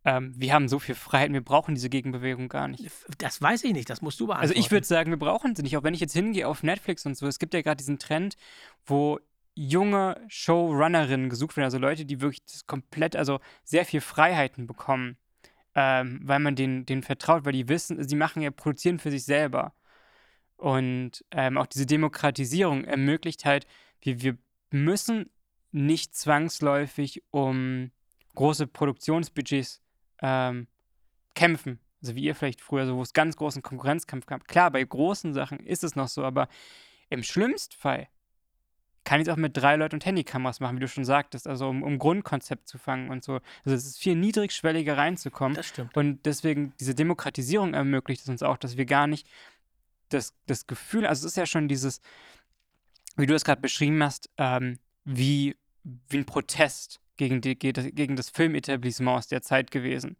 [0.04, 2.90] ähm, wir haben so viel Freiheit, wir brauchen diese Gegenbewegung gar nicht.
[3.18, 4.50] Das weiß ich nicht, das musst du beantworten.
[4.50, 7.06] Also ich würde sagen, wir brauchen sie nicht, auch wenn ich jetzt hingehe auf Netflix
[7.06, 7.26] und so.
[7.26, 8.36] Es gibt ja gerade diesen Trend,
[8.84, 9.20] wo
[9.54, 15.18] junge Showrunnerinnen gesucht werden, also Leute, die wirklich das komplett, also sehr viel Freiheiten bekommen,
[15.74, 19.24] ähm, weil man denen, denen vertraut, weil die wissen, sie machen ja, produzieren für sich
[19.24, 19.74] selber.
[20.56, 23.66] Und ähm, auch diese Demokratisierung ermöglicht halt,
[24.00, 24.38] wir, wir
[24.70, 25.30] müssen
[25.72, 27.90] nicht zwangsläufig um
[28.34, 29.82] große Produktionsbudgets
[30.20, 30.66] ähm,
[31.34, 31.80] kämpfen.
[32.02, 34.46] Also wie ihr vielleicht früher, so wo es ganz großen Konkurrenzkampf gab.
[34.48, 36.48] Klar, bei großen Sachen ist es noch so, aber
[37.10, 38.08] im schlimmsten Fall
[39.04, 41.68] kann ich es auch mit drei Leuten und Handykameras machen, wie du schon sagtest, also
[41.68, 43.34] um, um Grundkonzept zu fangen und so.
[43.64, 45.56] Also es ist viel niedrigschwelliger reinzukommen.
[45.56, 45.96] Das stimmt.
[45.96, 49.28] Und deswegen, diese Demokratisierung ermöglicht es uns auch, dass wir gar nicht
[50.08, 52.00] das, das Gefühl, also es ist ja schon dieses,
[53.16, 58.30] wie du es gerade beschrieben hast, ähm, wie, wie ein Protest gegen, die, gegen das
[58.30, 60.16] Filmetablissement aus der Zeit gewesen.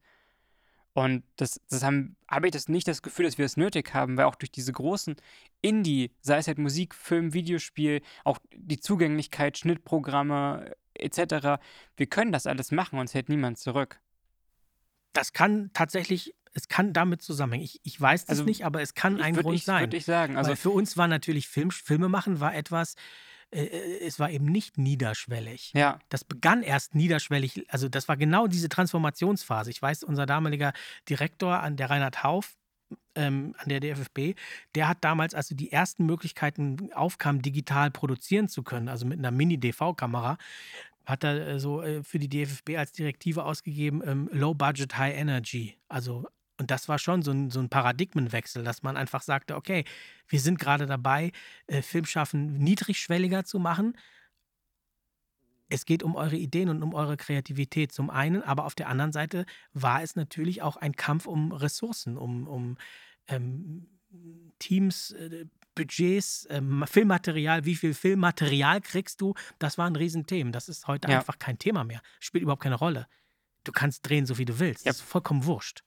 [0.95, 4.17] Und das, das habe hab ich das nicht das Gefühl, dass wir es nötig haben,
[4.17, 5.17] weil auch durch diese großen
[5.63, 11.63] Indie, sei es halt Musik, Film, Videospiel, auch die Zugänglichkeit, Schnittprogramme etc.,
[11.97, 14.01] wir können das alles machen und es hält niemand zurück.
[15.15, 17.65] Das kann tatsächlich, es kann damit zusammenhängen.
[17.65, 19.85] Ich, ich weiß das also, nicht, aber es kann ein Grund ich, sein.
[19.85, 20.37] Würde ich sagen.
[20.37, 22.99] Also, weil für uns war natürlich Film, Filme machen war etwas, äh, äh,
[23.53, 25.73] es war eben nicht niederschwellig.
[25.75, 25.99] Ja.
[26.09, 29.71] Das begann erst niederschwellig, also das war genau diese Transformationsphase.
[29.71, 30.73] Ich weiß, unser damaliger
[31.09, 32.57] Direktor an der Reinhard Hauf,
[33.15, 34.35] ähm, an der DFFB,
[34.75, 39.31] der hat damals, als die ersten Möglichkeiten aufkamen, digital produzieren zu können, also mit einer
[39.31, 40.39] Mini-DV-Kamera,
[41.05, 45.17] hat er äh, so äh, für die DFFB als Direktive ausgegeben, ähm, Low Budget, High
[45.17, 45.77] Energy.
[45.89, 46.27] Also
[46.63, 49.85] und das war schon so ein, so ein Paradigmenwechsel, dass man einfach sagte, okay,
[50.29, 51.33] wir sind gerade dabei,
[51.67, 53.99] äh, Filmschaffen niedrigschwelliger zu machen.
[55.69, 59.11] Es geht um eure Ideen und um eure Kreativität zum einen, aber auf der anderen
[59.11, 62.79] Seite war es natürlich auch ein Kampf um Ressourcen, um, um
[63.27, 63.89] ähm,
[64.61, 69.35] Teams, äh, Budgets, ähm, Filmmaterial, wie viel Filmmaterial kriegst du?
[69.59, 70.53] Das waren Riesenthemen.
[70.53, 71.19] Das ist heute ja.
[71.19, 72.03] einfach kein Thema mehr.
[72.21, 73.09] Spielt überhaupt keine Rolle.
[73.65, 74.85] Du kannst drehen, so wie du willst.
[74.85, 74.91] Ja.
[74.93, 75.83] Das ist vollkommen wurscht.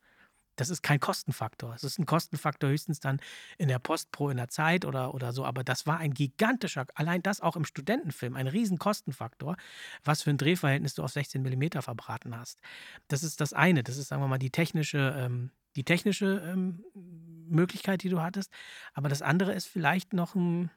[0.55, 1.73] Das ist kein Kostenfaktor.
[1.73, 3.19] Es ist ein Kostenfaktor höchstens dann
[3.57, 5.45] in der Postpro in der Zeit oder, oder so.
[5.45, 9.57] Aber das war ein gigantischer, allein das auch im Studentenfilm, ein riesen Kostenfaktor,
[10.03, 12.61] was für ein Drehverhältnis du auf 16 mm verbraten hast.
[13.07, 13.83] Das ist das eine.
[13.83, 18.51] Das ist, sagen wir mal, die technische, ähm, die technische ähm, Möglichkeit, die du hattest.
[18.93, 20.71] Aber das andere ist vielleicht noch ein,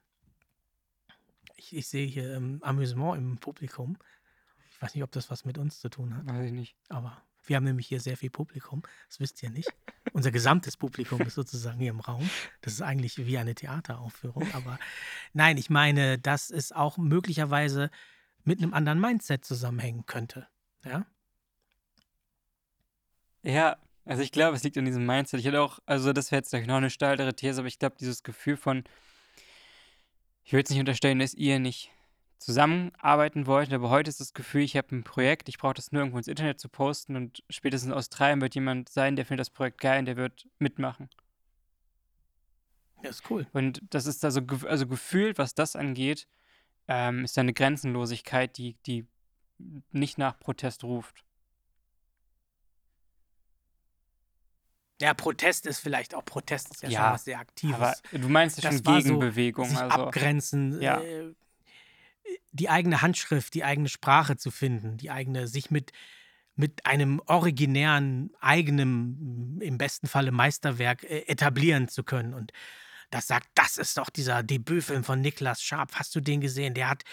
[1.56, 3.96] ich, ich sehe hier ähm, Amüsement im Publikum.
[4.70, 6.26] Ich weiß nicht, ob das was mit uns zu tun hat.
[6.26, 6.76] Weiß ich nicht.
[6.88, 8.82] Aber wir haben nämlich hier sehr viel Publikum.
[9.08, 9.68] Das wisst ihr nicht.
[10.12, 12.28] Unser gesamtes Publikum ist sozusagen hier im Raum.
[12.60, 14.46] Das ist eigentlich wie eine Theateraufführung.
[14.54, 14.78] Aber
[15.32, 17.90] nein, ich meine, dass es auch möglicherweise
[18.44, 20.46] mit einem anderen Mindset zusammenhängen könnte.
[20.84, 21.06] Ja?
[23.42, 25.40] Ja, also ich glaube, es liegt an diesem Mindset.
[25.40, 28.22] Ich hätte auch, also das wäre jetzt noch eine steilere These, aber ich glaube, dieses
[28.22, 28.84] Gefühl von,
[30.44, 31.90] ich will jetzt nicht unterstellen, dass ihr nicht
[32.38, 36.00] zusammenarbeiten wollten, aber heute ist das Gefühl, ich habe ein Projekt, ich brauche das nur
[36.00, 39.50] irgendwo ins Internet zu posten und spätestens in Australien wird jemand sein, der findet das
[39.50, 41.08] Projekt geil und der wird mitmachen.
[43.02, 43.46] Ja, ist cool.
[43.52, 46.26] Und das ist also, also gefühlt, was das angeht,
[46.88, 49.06] ähm, ist da eine Grenzenlosigkeit, die, die
[49.90, 51.24] nicht nach Protest ruft.
[55.00, 57.74] Ja, Protest ist vielleicht auch Protest ist ja, ja schon was sehr Aktives.
[57.76, 59.70] Aber du meinst ja schon Gegenbewegung.
[59.70, 61.00] So, also, abgrenzen, ja.
[61.00, 61.34] äh,
[62.52, 65.92] die eigene Handschrift, die eigene Sprache zu finden, die eigene, sich mit,
[66.56, 72.34] mit einem originären, eigenen, im besten Falle Meisterwerk äh, etablieren zu können.
[72.34, 72.52] Und
[73.10, 75.94] das sagt, das ist doch dieser Debütfilm von Niklas Sharp.
[75.94, 76.74] Hast du den gesehen?
[76.74, 77.04] Der hat,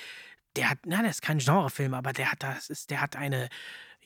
[0.56, 3.50] der hat, na, das ist kein Genrefilm, aber der hat das ist, der hat eine,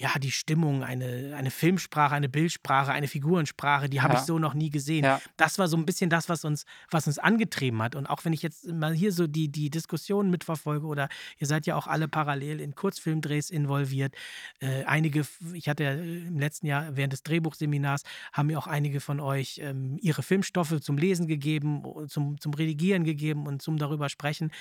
[0.01, 4.39] ja, die Stimmung, eine, eine Filmsprache, eine Bildsprache, eine Figurensprache, die habe ich Ja, so
[4.39, 5.03] noch nie gesehen.
[5.03, 7.95] ja, Das war so ein bisschen das, was uns, was uns angetrieben hat.
[7.95, 11.65] Und auch wenn ich jetzt mal hier so die, die Diskussionen mitverfolge oder ihr seid
[11.67, 14.15] ja auch alle parallel in Kurzfilmdrehs involviert.
[14.61, 18.67] Äh, einige, ich hatte ja äh, im letzten Jahr während des Drehbuchseminars, haben mir auch
[18.67, 23.77] einige von euch ähm, ihre Filmstoffe zum Lesen gegeben, zum, zum Redigieren gegeben und zum
[23.77, 24.51] darüber sprechen.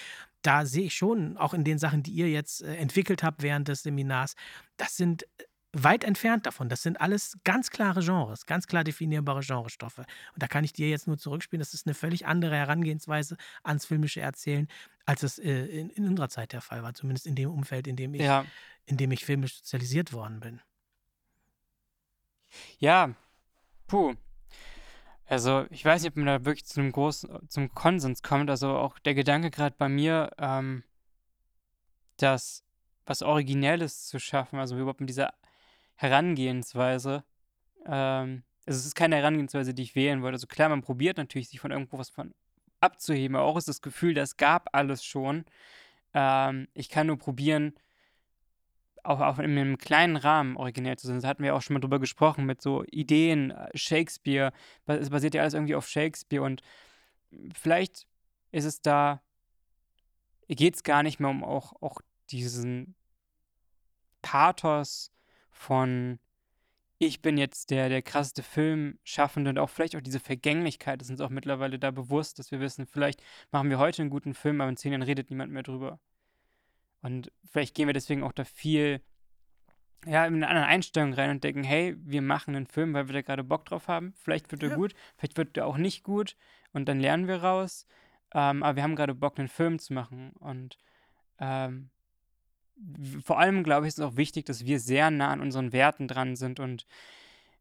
[0.43, 3.69] Da sehe ich schon, auch in den Sachen, die ihr jetzt äh, entwickelt habt während
[3.69, 4.35] des Seminars,
[4.79, 6.69] das sind äh, weit entfernt davon.
[6.69, 9.99] Das sind alles ganz klare Genres, ganz klar definierbare Genrestoffe.
[9.99, 13.85] Und da kann ich dir jetzt nur zurückspielen, das ist eine völlig andere Herangehensweise ans
[13.85, 14.67] filmische Erzählen,
[15.05, 17.97] als es äh, in, in unserer Zeit der Fall war, zumindest in dem Umfeld, in
[17.97, 18.47] dem ich, ja.
[18.87, 20.61] in dem ich filmisch sozialisiert worden bin.
[22.79, 23.15] Ja,
[23.87, 24.15] puh.
[25.27, 28.49] Also, ich weiß nicht, ob man da wirklich zu einem großen, zum Konsens kommt.
[28.49, 30.85] Also auch der Gedanke gerade bei mir, ähm,
[32.17, 32.65] dass
[33.09, 35.33] was Originelles zu schaffen, also überhaupt mit dieser
[35.97, 37.25] Herangehensweise,
[37.87, 40.35] ähm, also es ist keine Herangehensweise, die ich wählen würde.
[40.35, 42.35] Also klar, man probiert natürlich, sich von irgendwo was von
[42.81, 45.47] abzuheben, aber auch ist das Gefühl, das gab alles schon.
[46.13, 47.73] Ähm, ich kann nur probieren,
[49.05, 51.21] auch, auch in einem kleinen Rahmen originell zu sein.
[51.21, 54.53] Da hatten wir auch schon mal drüber gesprochen mit so Ideen, äh, Shakespeare.
[54.87, 56.63] Es basiert ja alles irgendwie auf Shakespeare und
[57.55, 58.07] vielleicht
[58.53, 59.23] ist es da,
[60.49, 62.95] geht es gar nicht mehr um auch, auch diesen
[64.23, 65.13] Pathos
[65.51, 66.19] von
[67.01, 71.21] ich bin jetzt der, der krasseste Filmschaffende und auch vielleicht auch diese Vergänglichkeit ist uns
[71.21, 73.23] auch mittlerweile da bewusst, dass wir wissen, vielleicht
[73.53, 76.01] machen wir heute einen guten Film, aber in zehn Jahren redet niemand mehr drüber.
[77.01, 79.01] Und vielleicht gehen wir deswegen auch da viel
[80.07, 83.15] ja, in eine andere Einstellung rein und denken, hey, wir machen einen Film, weil wir
[83.15, 84.13] da gerade Bock drauf haben.
[84.15, 84.77] Vielleicht wird er Ja.
[84.77, 86.37] gut, vielleicht wird er auch nicht gut
[86.73, 87.87] und dann lernen wir raus.
[88.35, 90.33] Ähm, aber wir haben gerade Bock, einen Film zu machen.
[90.33, 90.77] Und
[91.39, 91.91] ähm,
[93.25, 96.09] vor allem, glaube ich, ist es auch wichtig, dass wir sehr nah an unseren Werten
[96.09, 96.61] dran sind.
[96.61, 96.87] Und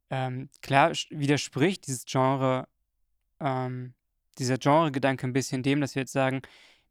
[0.10, 2.68] ähm, klar widerspricht dieses Genre,
[3.40, 3.94] ähm,
[4.38, 6.42] dieser Genre-Gedanke ein bisschen dem, dass wir jetzt sagen,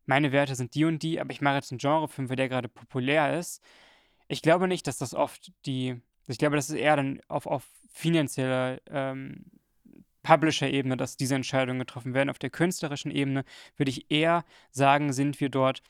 [0.06, 3.38] meine Werte sind die und die, aber ich mache jetzt einen Genrefilm, der gerade populär
[3.38, 3.62] ist.
[4.28, 7.64] Ich glaube nicht, dass das oft die, ich glaube, das ist eher dann auf, auf
[7.92, 9.44] finanzieller ähm,
[10.22, 12.30] Publisher-Ebene, dass diese Entscheidungen getroffen werden.
[12.30, 13.44] Auf der künstlerischen Ebene
[13.76, 15.82] würde ich eher sagen, sind wir dort,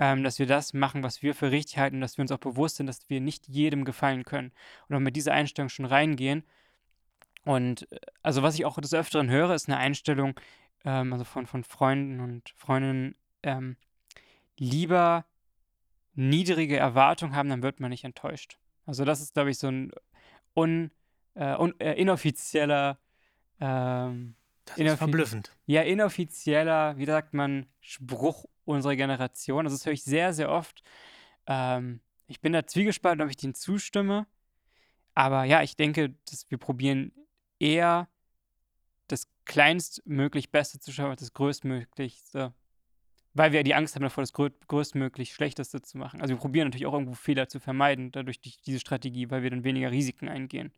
[0.00, 2.76] ähm, dass wir das machen, was wir für richtig halten, dass wir uns auch bewusst
[2.76, 4.50] sind, dass wir nicht jedem gefallen können.
[4.88, 6.42] Und auch mit dieser Einstellung schon reingehen.
[7.44, 10.40] Und äh, also was ich auch des Öfteren höre, ist eine Einstellung,
[10.86, 13.76] ähm, also von, von Freunden und Freundinnen, ähm,
[14.56, 15.26] lieber
[16.14, 18.58] niedrige Erwartungen haben, dann wird man nicht enttäuscht.
[18.86, 19.92] Also das ist, glaube ich, so ein
[20.56, 20.90] un,
[21.34, 22.98] äh, un, äh, inoffizieller,
[23.60, 24.34] ähm,
[24.64, 25.56] Das ist verblüffend.
[25.66, 29.66] ja, inoffizieller, wie sagt man, Spruch unserer Generation.
[29.66, 30.82] Also das höre ich sehr, sehr oft.
[31.46, 34.26] Ähm, ich bin da zwiegespalten, ob ich denen zustimme.
[35.14, 37.12] Aber ja, ich denke, dass wir probieren
[37.58, 38.08] eher
[39.08, 42.54] das kleinstmöglich Beste zu schaffen, das größtmöglichste.
[43.34, 46.20] Weil wir die Angst haben davor, das grö größtmöglich Schlechteste zu machen.
[46.20, 49.50] Also wir probieren natürlich auch irgendwo Fehler zu vermeiden, dadurch die, diese Strategie, weil wir
[49.50, 50.72] dann weniger Risiken eingehen.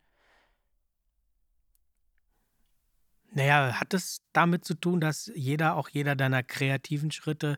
[3.35, 7.57] Naja, hat es damit zu tun, dass jeder, auch jeder deiner kreativen Schritte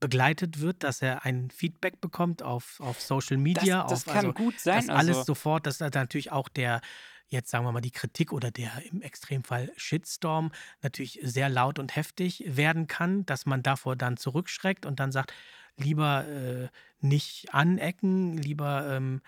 [0.00, 4.32] begleitet wird, dass er ein Feedback bekommt auf, auf Social Media, das auf kann also,
[4.32, 4.86] gut sein.
[4.86, 6.80] dass alles also, sofort, dass da natürlich auch der,
[7.28, 11.94] jetzt sagen wir mal, die Kritik oder der im Extremfall Shitstorm natürlich sehr laut und
[11.94, 15.34] heftig werden kann, dass man davor dann zurückschreckt und dann sagt,
[15.76, 16.68] lieber äh,
[17.00, 19.20] nicht anecken, lieber ähm,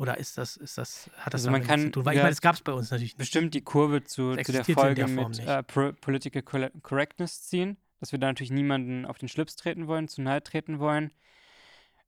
[0.00, 2.04] oder ist das, ist das, hat das Also man nichts zu kann- tun?
[2.06, 3.18] Weil ich ja, meine, das gab es bei uns natürlich nicht.
[3.18, 7.76] bestimmt die Kurve zu, zu der in Folge der mit äh, Political Corre- Correctness ziehen,
[8.00, 11.12] dass wir da natürlich niemanden auf den Schlips treten wollen, zu nahe treten wollen.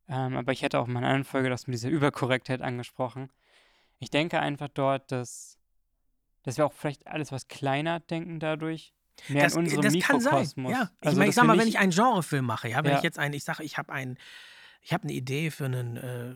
[0.09, 3.31] Ähm, aber ich hätte auch in meiner anderen Folge das mit dieser Überkorrektheit angesprochen.
[3.99, 5.59] Ich denke einfach dort, dass,
[6.45, 8.95] dass wir auch vielleicht alles was kleiner denken dadurch.
[9.29, 10.33] Mehr Das, in unserem das kann sein.
[10.33, 10.73] Mikrokosmos.
[10.73, 10.91] Ja.
[11.03, 12.97] Ich, Also, ich dass sag wir mal, wenn ich einen Genrefilm mache, ja, wenn Ja.
[12.97, 14.17] ich jetzt einen, ich sage, ich habe einen,
[14.81, 16.35] ich habe eine Idee für einen äh,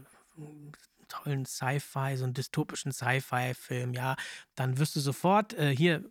[1.09, 4.17] tollen Sci-Fi, so einen dystopischen Sci-Fi-Film, ja,
[4.55, 6.05] dann wirst du sofort, äh, hier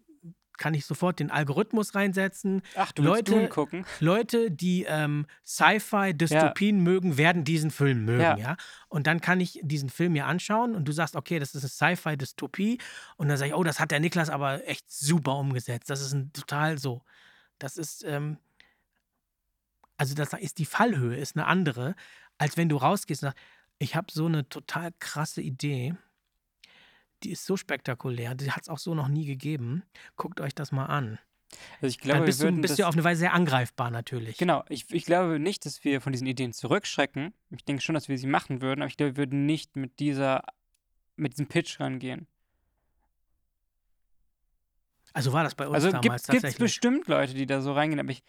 [0.58, 2.62] kann ich sofort den Algorithmus reinsetzen.
[2.76, 3.86] Ach, du Leute- Dune gucken?
[4.00, 8.38] Leute, die ähm, Sci-Fi-Dystopien mögen, werden diesen Film mögen, ja.
[8.38, 8.58] Ja.
[8.88, 11.96] Und dann kann ich diesen Film mir anschauen und du sagst, okay, das ist eine
[11.96, 12.80] Sci-Fi-Dystopie.
[13.18, 15.90] Und dann sage ich, oh, das hat der Niklas aber echt super umgesetzt.
[15.90, 17.02] Das ist ein total so.
[17.60, 18.38] Das ist, ähm,
[19.98, 21.96] also das ist die Fallhöhe, ist eine andere,
[22.38, 23.44] als wenn du rausgehst und sagst,
[23.80, 25.96] ich habe so eine total krasse Idee.
[27.24, 29.84] Die ist so spektakulär, die hat es auch so noch nie gegeben.
[30.16, 31.18] Guckt euch das mal an.
[31.82, 34.38] Also ich glaube, Dann bist wir du, bist du auf eine Weise sehr angreifbar natürlich.
[34.38, 37.34] genau, ich, ich glaube nicht, dass wir von diesen Ideen zurückschrecken.
[37.52, 40.00] Ich denke schon, dass wir sie machen würden, aber ich glaube, wir würden nicht mit
[40.00, 40.44] dieser,
[41.16, 42.28] mit diesem Pitch rangehen.
[45.14, 46.58] Also war das bei uns Also damals gibt es tatsächlich.
[46.58, 48.24] bestimmt Leute, die da so reingehen, aber ich,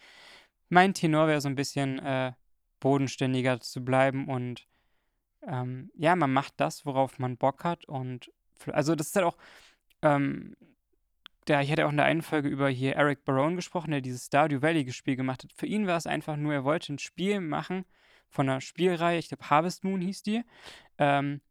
[0.69, 2.31] mein Tenor wäre so ein bisschen äh,
[2.79, 4.67] bodenständiger zu bleiben und
[5.43, 8.31] ähm, ja, man macht das, worauf man Bock hat und
[8.71, 9.37] also das ist halt auch,
[10.01, 10.55] ähm,
[11.47, 14.25] der, ich hatte auch in der einen Folge über hier Eric Barone gesprochen, der dieses
[14.25, 15.53] Stardew Valley Spiel gemacht hat.
[15.53, 17.85] Für ihn war es einfach nur, er wollte ein Spiel machen
[18.29, 20.43] von einer Spielreihe, ich glaube Harvest Moon hieß die.
[20.97, 21.41] Ähm,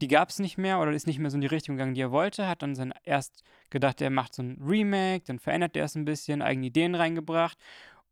[0.00, 2.00] die gab es nicht mehr oder ist nicht mehr so in die Richtung gegangen, die
[2.00, 2.48] er wollte.
[2.48, 6.04] Hat dann sein erst gedacht, er macht so ein Remake, dann verändert er es ein
[6.04, 7.58] bisschen, eigene Ideen reingebracht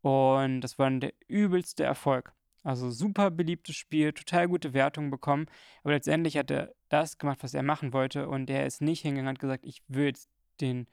[0.01, 2.33] und das war dann der übelste Erfolg.
[2.67, 5.45] Also super beliebtes Spiel, total gute Wertungen bekommen,
[5.83, 9.29] aber letztendlich hat er das gemacht, was er machen wollte und er ist nicht hingegangen
[9.29, 10.27] und hat gesagt, ich will jetzt
[10.59, 10.85] den,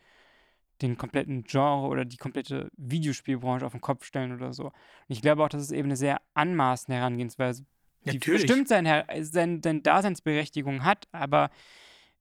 [0.83, 4.67] den kompletten Genre oder die komplette Videospielbranche auf den Kopf stellen oder so.
[4.67, 4.73] Und
[5.09, 7.67] ich glaube auch, dass es eben eine sehr anmaßende Herangehensweise
[8.05, 8.47] die Natürlich.
[8.47, 11.51] bestimmt sein, Her- sein, sein Daseinsberechtigung hat, aber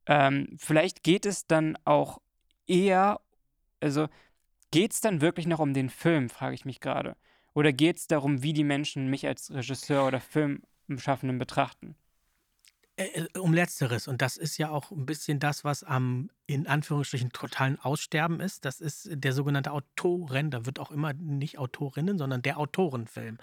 [0.08, 2.22] ähm, vielleicht geht es dann auch
[2.66, 3.22] eher,
[3.82, 4.08] also
[4.72, 7.16] geht es dann wirklich noch um den Film, frage ich mich gerade.
[7.54, 11.96] Oder geht es darum, wie die Menschen mich als Regisseur oder Filmschaffenden betrachten?
[12.96, 14.08] Äh, äh, um Letzteres.
[14.08, 18.66] Und das ist ja auch ein bisschen das, was am, in Anführungsstrichen, totalen Aussterben ist.
[18.66, 23.38] Das ist der sogenannte Autoren, da wird auch immer nicht Autorinnen, sondern der Autorenfilm.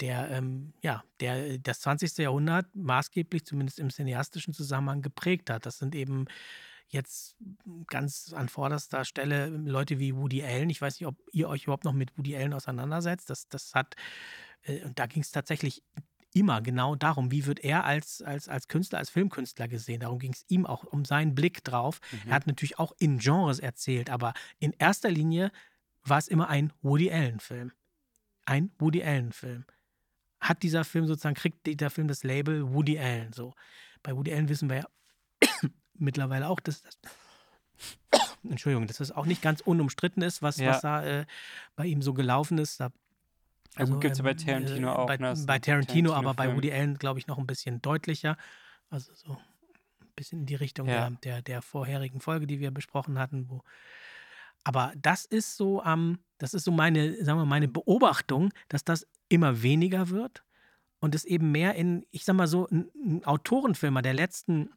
[0.00, 2.18] Der, ähm, ja, der das 20.
[2.18, 5.64] Jahrhundert maßgeblich, zumindest im cineastischen Zusammenhang, geprägt hat.
[5.64, 6.26] Das sind eben
[6.92, 7.36] jetzt
[7.88, 10.70] ganz an vorderster Stelle Leute wie Woody Allen.
[10.70, 13.30] Ich weiß nicht, ob ihr euch überhaupt noch mit Woody Allen auseinandersetzt.
[13.30, 13.96] Das, das hat,
[14.62, 15.82] äh, und da ging es tatsächlich
[16.34, 20.00] immer genau darum, wie wird er als, als, als Künstler, als Filmkünstler gesehen.
[20.00, 22.00] Darum ging es ihm auch, um seinen Blick drauf.
[22.26, 25.50] Er hat natürlich auch in Genres erzählt, aber in erster Linie
[26.04, 27.72] war es immer ein Woody Allen-Film.
[28.46, 29.64] Ein Woody Allen-Film.
[30.40, 33.54] Hat dieser Film sozusagen, kriegt dieser Film das Label Woody Allen so.
[34.02, 34.86] Bei Woody Allen wissen wir ja
[35.94, 36.98] mittlerweile auch, dass das.
[38.48, 40.70] Entschuldigung, dass das auch nicht ganz unumstritten ist, was, Ja.
[40.70, 41.26] was da äh,
[41.76, 42.80] bei ihm so gelaufen ist.
[42.80, 42.90] Da
[43.78, 45.34] Ja, gut, gibt's ja bei Tarantino auch, Bei, ne?
[45.46, 46.54] Bei ein Tarantino, aber bei.
[46.54, 48.36] Woody Allen, glaube ich, noch ein bisschen deutlicher.
[48.90, 51.08] Also so ein bisschen in die Richtung Ja.
[51.10, 53.48] der, der, der vorherigen Folge, die wir besprochen hatten.
[53.48, 53.62] Wo
[54.64, 59.06] aber das ist so, ähm, das ist so meine, sagen wir, meine Beobachtung, dass das
[59.28, 60.44] immer weniger wird
[61.00, 64.70] und es eben mehr in, ich sag mal so, ein, ein Autorenfilmer der letzten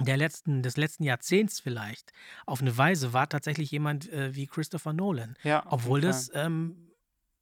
[0.00, 2.12] der letzten, des letzten Jahrzehnts vielleicht,
[2.44, 5.36] auf eine Weise war tatsächlich jemand äh, wie Christopher Nolan.
[5.42, 6.86] Ja, Obwohl das ähm,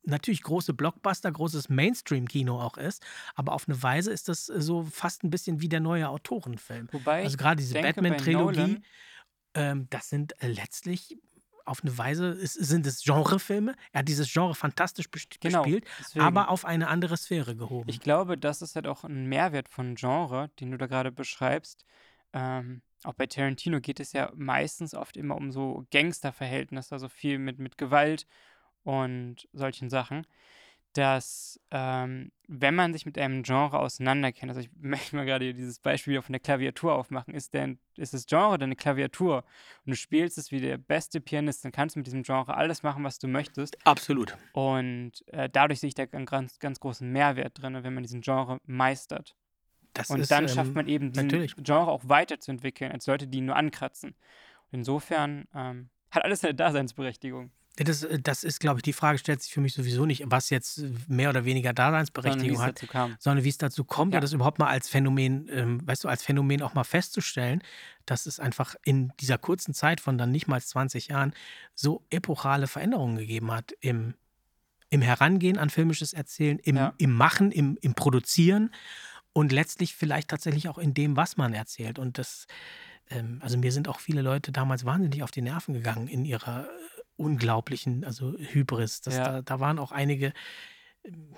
[0.04, 4.84] natürlich große Blockbuster, großes Mainstream-Kino auch ist, aber auf eine Weise ist das äh, so
[4.84, 6.88] fast ein bisschen wie der neue Autorenfilm.
[6.92, 8.82] Wobei Also gerade diese Batman-Trilogie,
[9.54, 11.18] ähm, das sind äh, letztlich
[11.64, 13.74] auf eine Weise, es, sind es Genrefilme.
[13.92, 15.06] Er hat dieses Genre fantastisch
[15.40, 16.24] genau, gespielt, deswegen.
[16.24, 17.88] aber auf eine andere Sphäre gehoben.
[17.88, 21.86] Ich glaube, das ist halt auch ein Mehrwert von Genre, den du da gerade beschreibst.
[22.34, 27.38] Ähm, auch bei Tarantino geht es ja meistens oft immer um so Gangsterverhältnisse, also viel
[27.38, 28.26] mit, mit Gewalt
[28.82, 30.26] und solchen Sachen,
[30.94, 35.78] dass ähm, wenn man sich mit einem Genre auseinanderkennt, also ich möchte mal gerade dieses
[35.78, 39.44] Beispiel wieder von der Klaviatur aufmachen, ist, denn, ist das Genre deine Klaviatur
[39.84, 42.82] und du spielst es wie der beste Pianist, dann kannst du mit diesem Genre alles
[42.82, 43.76] machen, was du möchtest.
[43.86, 44.36] Absolut.
[44.54, 48.22] Und äh, dadurch sehe ich da einen ganz, ganz großen Mehrwert drin, wenn man diesen
[48.22, 49.36] Genre meistert.
[49.94, 51.54] Das Und ist, dann ähm, schafft man eben diesen natürlich.
[51.56, 54.10] Genre auch weiterzuentwickeln, als Leute, die ihn nur ankratzen.
[54.72, 57.50] Und insofern ähm, hat alles eine Daseinsberechtigung.
[57.76, 60.50] Das, äh, das ist, glaube ich, die Frage stellt sich für mich sowieso nicht, was
[60.50, 63.16] jetzt mehr oder weniger Sondern Daseinsberechtigung es hat, dazu kam.
[63.18, 64.18] sondern wie es dazu kommt Ja.
[64.18, 67.62] und das überhaupt mal als Phänomen, ähm, weißt du, als Phänomen auch mal festzustellen,
[68.06, 71.34] dass es einfach in dieser kurzen Zeit von dann nicht mal 20 Jahren
[71.74, 74.14] so epochale Veränderungen gegeben hat im,
[74.90, 76.94] im Herangehen an filmisches Erzählen, im, Ja.
[76.98, 78.70] im Machen, im, im Produzieren
[79.34, 81.98] und letztlich vielleicht tatsächlich auch in dem, was man erzählt.
[81.98, 82.46] Und das,
[83.10, 86.64] ähm, also mir sind auch viele Leute damals wahnsinnig auf die Nerven gegangen in ihrer
[86.64, 86.68] äh,
[87.16, 89.02] unglaublichen, also Hybris.
[89.02, 89.24] Das, Ja.
[89.24, 90.32] da, da waren auch einige,
[91.04, 91.34] ähm,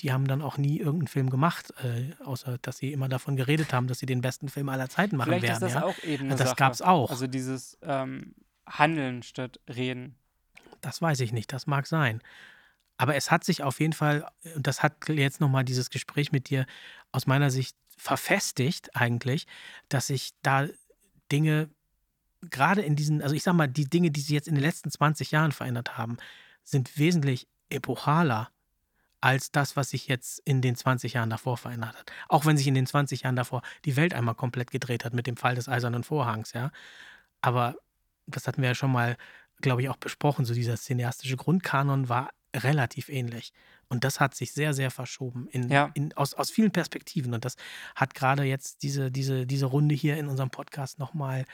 [0.00, 3.72] die haben dann auch nie irgendeinen Film gemacht, äh, außer dass sie immer davon geredet
[3.72, 5.54] haben, dass sie den besten Film aller Zeiten machen Vielleicht werden.
[5.54, 5.84] ist das ja?
[5.84, 6.56] auch eben eine Das Sache.
[6.56, 7.10] gab's auch.
[7.10, 8.34] Also dieses ähm,
[8.66, 10.16] Handeln statt Reden.
[10.80, 12.20] Das weiß ich nicht, das mag sein.
[12.96, 16.50] Aber es hat sich auf jeden Fall, und das hat jetzt nochmal dieses Gespräch mit
[16.50, 16.66] dir
[17.12, 19.46] aus meiner Sicht verfestigt eigentlich,
[19.88, 20.66] dass sich da
[21.30, 21.70] Dinge,
[22.50, 24.90] gerade in diesen, also ich sag mal, die Dinge, die sich jetzt in den letzten
[24.90, 26.16] 20 Jahren verändert haben,
[26.64, 28.50] sind wesentlich epochaler
[29.20, 32.10] als das, was sich jetzt in den 20 Jahren davor verändert hat.
[32.28, 35.28] Auch wenn sich in den 20 Jahren davor die Welt einmal komplett gedreht hat mit
[35.28, 36.72] dem Fall des Eisernen Vorhangs, ja.
[37.40, 37.76] Aber
[38.26, 39.16] das hatten wir ja schon mal
[39.62, 40.44] glaube ich, auch besprochen.
[40.44, 43.52] So dieser cineastische Grundkanon war relativ ähnlich.
[43.92, 45.90] Und das hat sich sehr, sehr verschoben in, Ja.
[45.92, 47.34] in, aus, aus vielen Perspektiven.
[47.34, 47.56] Und das
[47.94, 51.46] hat gerade jetzt diese, diese, diese Runde hier in unserem Podcast nochmal ein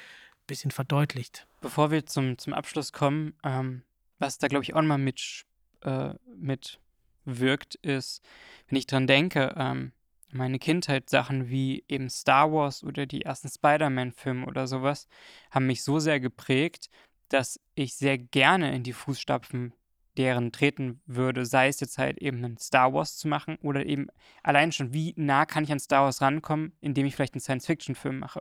[0.47, 1.49] bisschen verdeutlicht.
[1.61, 3.82] Bevor wir zum, zum Abschluss kommen, ähm,
[4.20, 5.47] was da, glaube ich, auch mal mit,
[5.82, 8.22] äh, mitwirkt, ist,
[8.68, 9.91] wenn ich dran denke, ähm,
[10.30, 15.09] meine Kindheit, Sachen wie eben Star Wars oder die ersten Spider-Man-Filme oder sowas,
[15.51, 16.89] haben mich so sehr geprägt,
[17.30, 19.72] dass ich sehr gerne in die Fußstapfen
[20.19, 24.09] deren treten würde, sei es jetzt halt eben einen Star Wars zu machen oder eben
[24.43, 28.19] allein schon, wie nah kann ich an Star Wars rankommen, indem ich vielleicht einen Science-Fiction-Film
[28.19, 28.41] mache.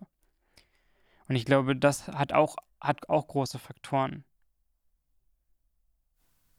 [1.29, 4.23] Und ich glaube, das hat auch, hat auch große Faktoren.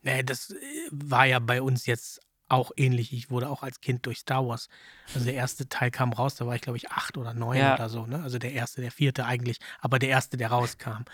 [0.03, 0.57] Nee, das äh,
[0.91, 3.13] war ja bei uns jetzt auch ähnlich.
[3.13, 4.69] Ich wurde auch als Kind durch Star Wars.
[5.13, 7.75] Also der erste Teil kam raus, da war ich, glaube ich, acht oder neun Ja.
[7.75, 8.07] oder so.
[8.07, 8.23] Ne?
[8.23, 11.05] Also der erste, der vierte eigentlich, aber der erste, der rauskam.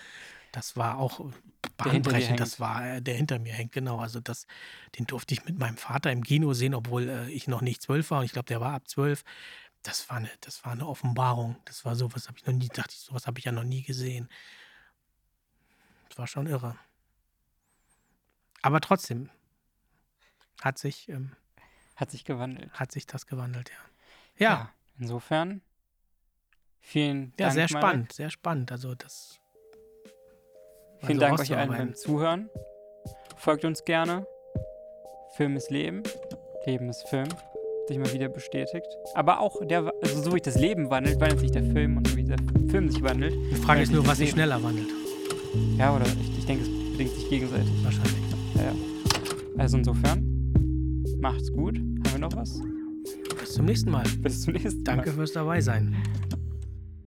[0.54, 1.32] Das war auch dir
[1.76, 2.38] bahnbrechend.
[2.38, 3.98] Das war äh, der hinter mir hängt, genau.
[3.98, 4.46] Also das,
[4.96, 8.12] den durfte ich mit meinem Vater im Kino sehen, obwohl äh, ich noch nicht zwölf
[8.12, 9.24] war und ich glaube, der war ab zwölf.
[9.82, 11.56] Das war eine, das war eine Offenbarung.
[11.64, 13.82] Das war sowas, habe ich noch nie, dachte ich, sowas habe ich ja noch nie
[13.82, 14.28] gesehen.
[16.08, 16.78] Das war schon irre.
[18.62, 19.28] Aber trotzdem
[20.62, 21.32] hat sich, ähm,
[21.96, 22.72] Hat sich gewandelt.
[22.74, 23.76] hat sich das gewandelt, ja.
[24.38, 25.60] Ja, Insofern,
[26.80, 27.54] vielen ja, Dank.
[27.54, 27.70] sehr Marek.
[27.70, 28.70] spannend, sehr spannend.
[28.70, 29.40] Also das.
[31.06, 32.50] Vielen so Dank euch allen beim Zuhören.
[33.36, 34.26] Folgt uns gerne.
[35.36, 36.02] Film ist Leben.
[36.66, 37.28] Leben ist Film.
[37.88, 38.86] Sich mal wieder bestätigt.
[39.14, 42.16] Aber auch der, also so wie das Leben wandelt, wandelt sich der Film und so
[42.16, 42.38] wie der
[42.70, 43.34] Film sich wandelt.
[43.50, 44.88] Die Frage ist nur, was sich schneller wandelt.
[45.76, 47.72] Ja, oder ich, ich denke, es bedingt sich gegenseitig.
[47.82, 48.14] Wahrscheinlich.
[48.56, 48.72] Ja, ja.
[49.58, 50.34] Also insofern,
[51.18, 51.76] macht's gut.
[51.76, 52.60] Haben wir noch was?
[53.40, 54.04] Bis zum nächsten Mal.
[54.20, 54.96] Bis zum nächsten Mal.
[54.96, 55.96] Danke fürs dabei sein.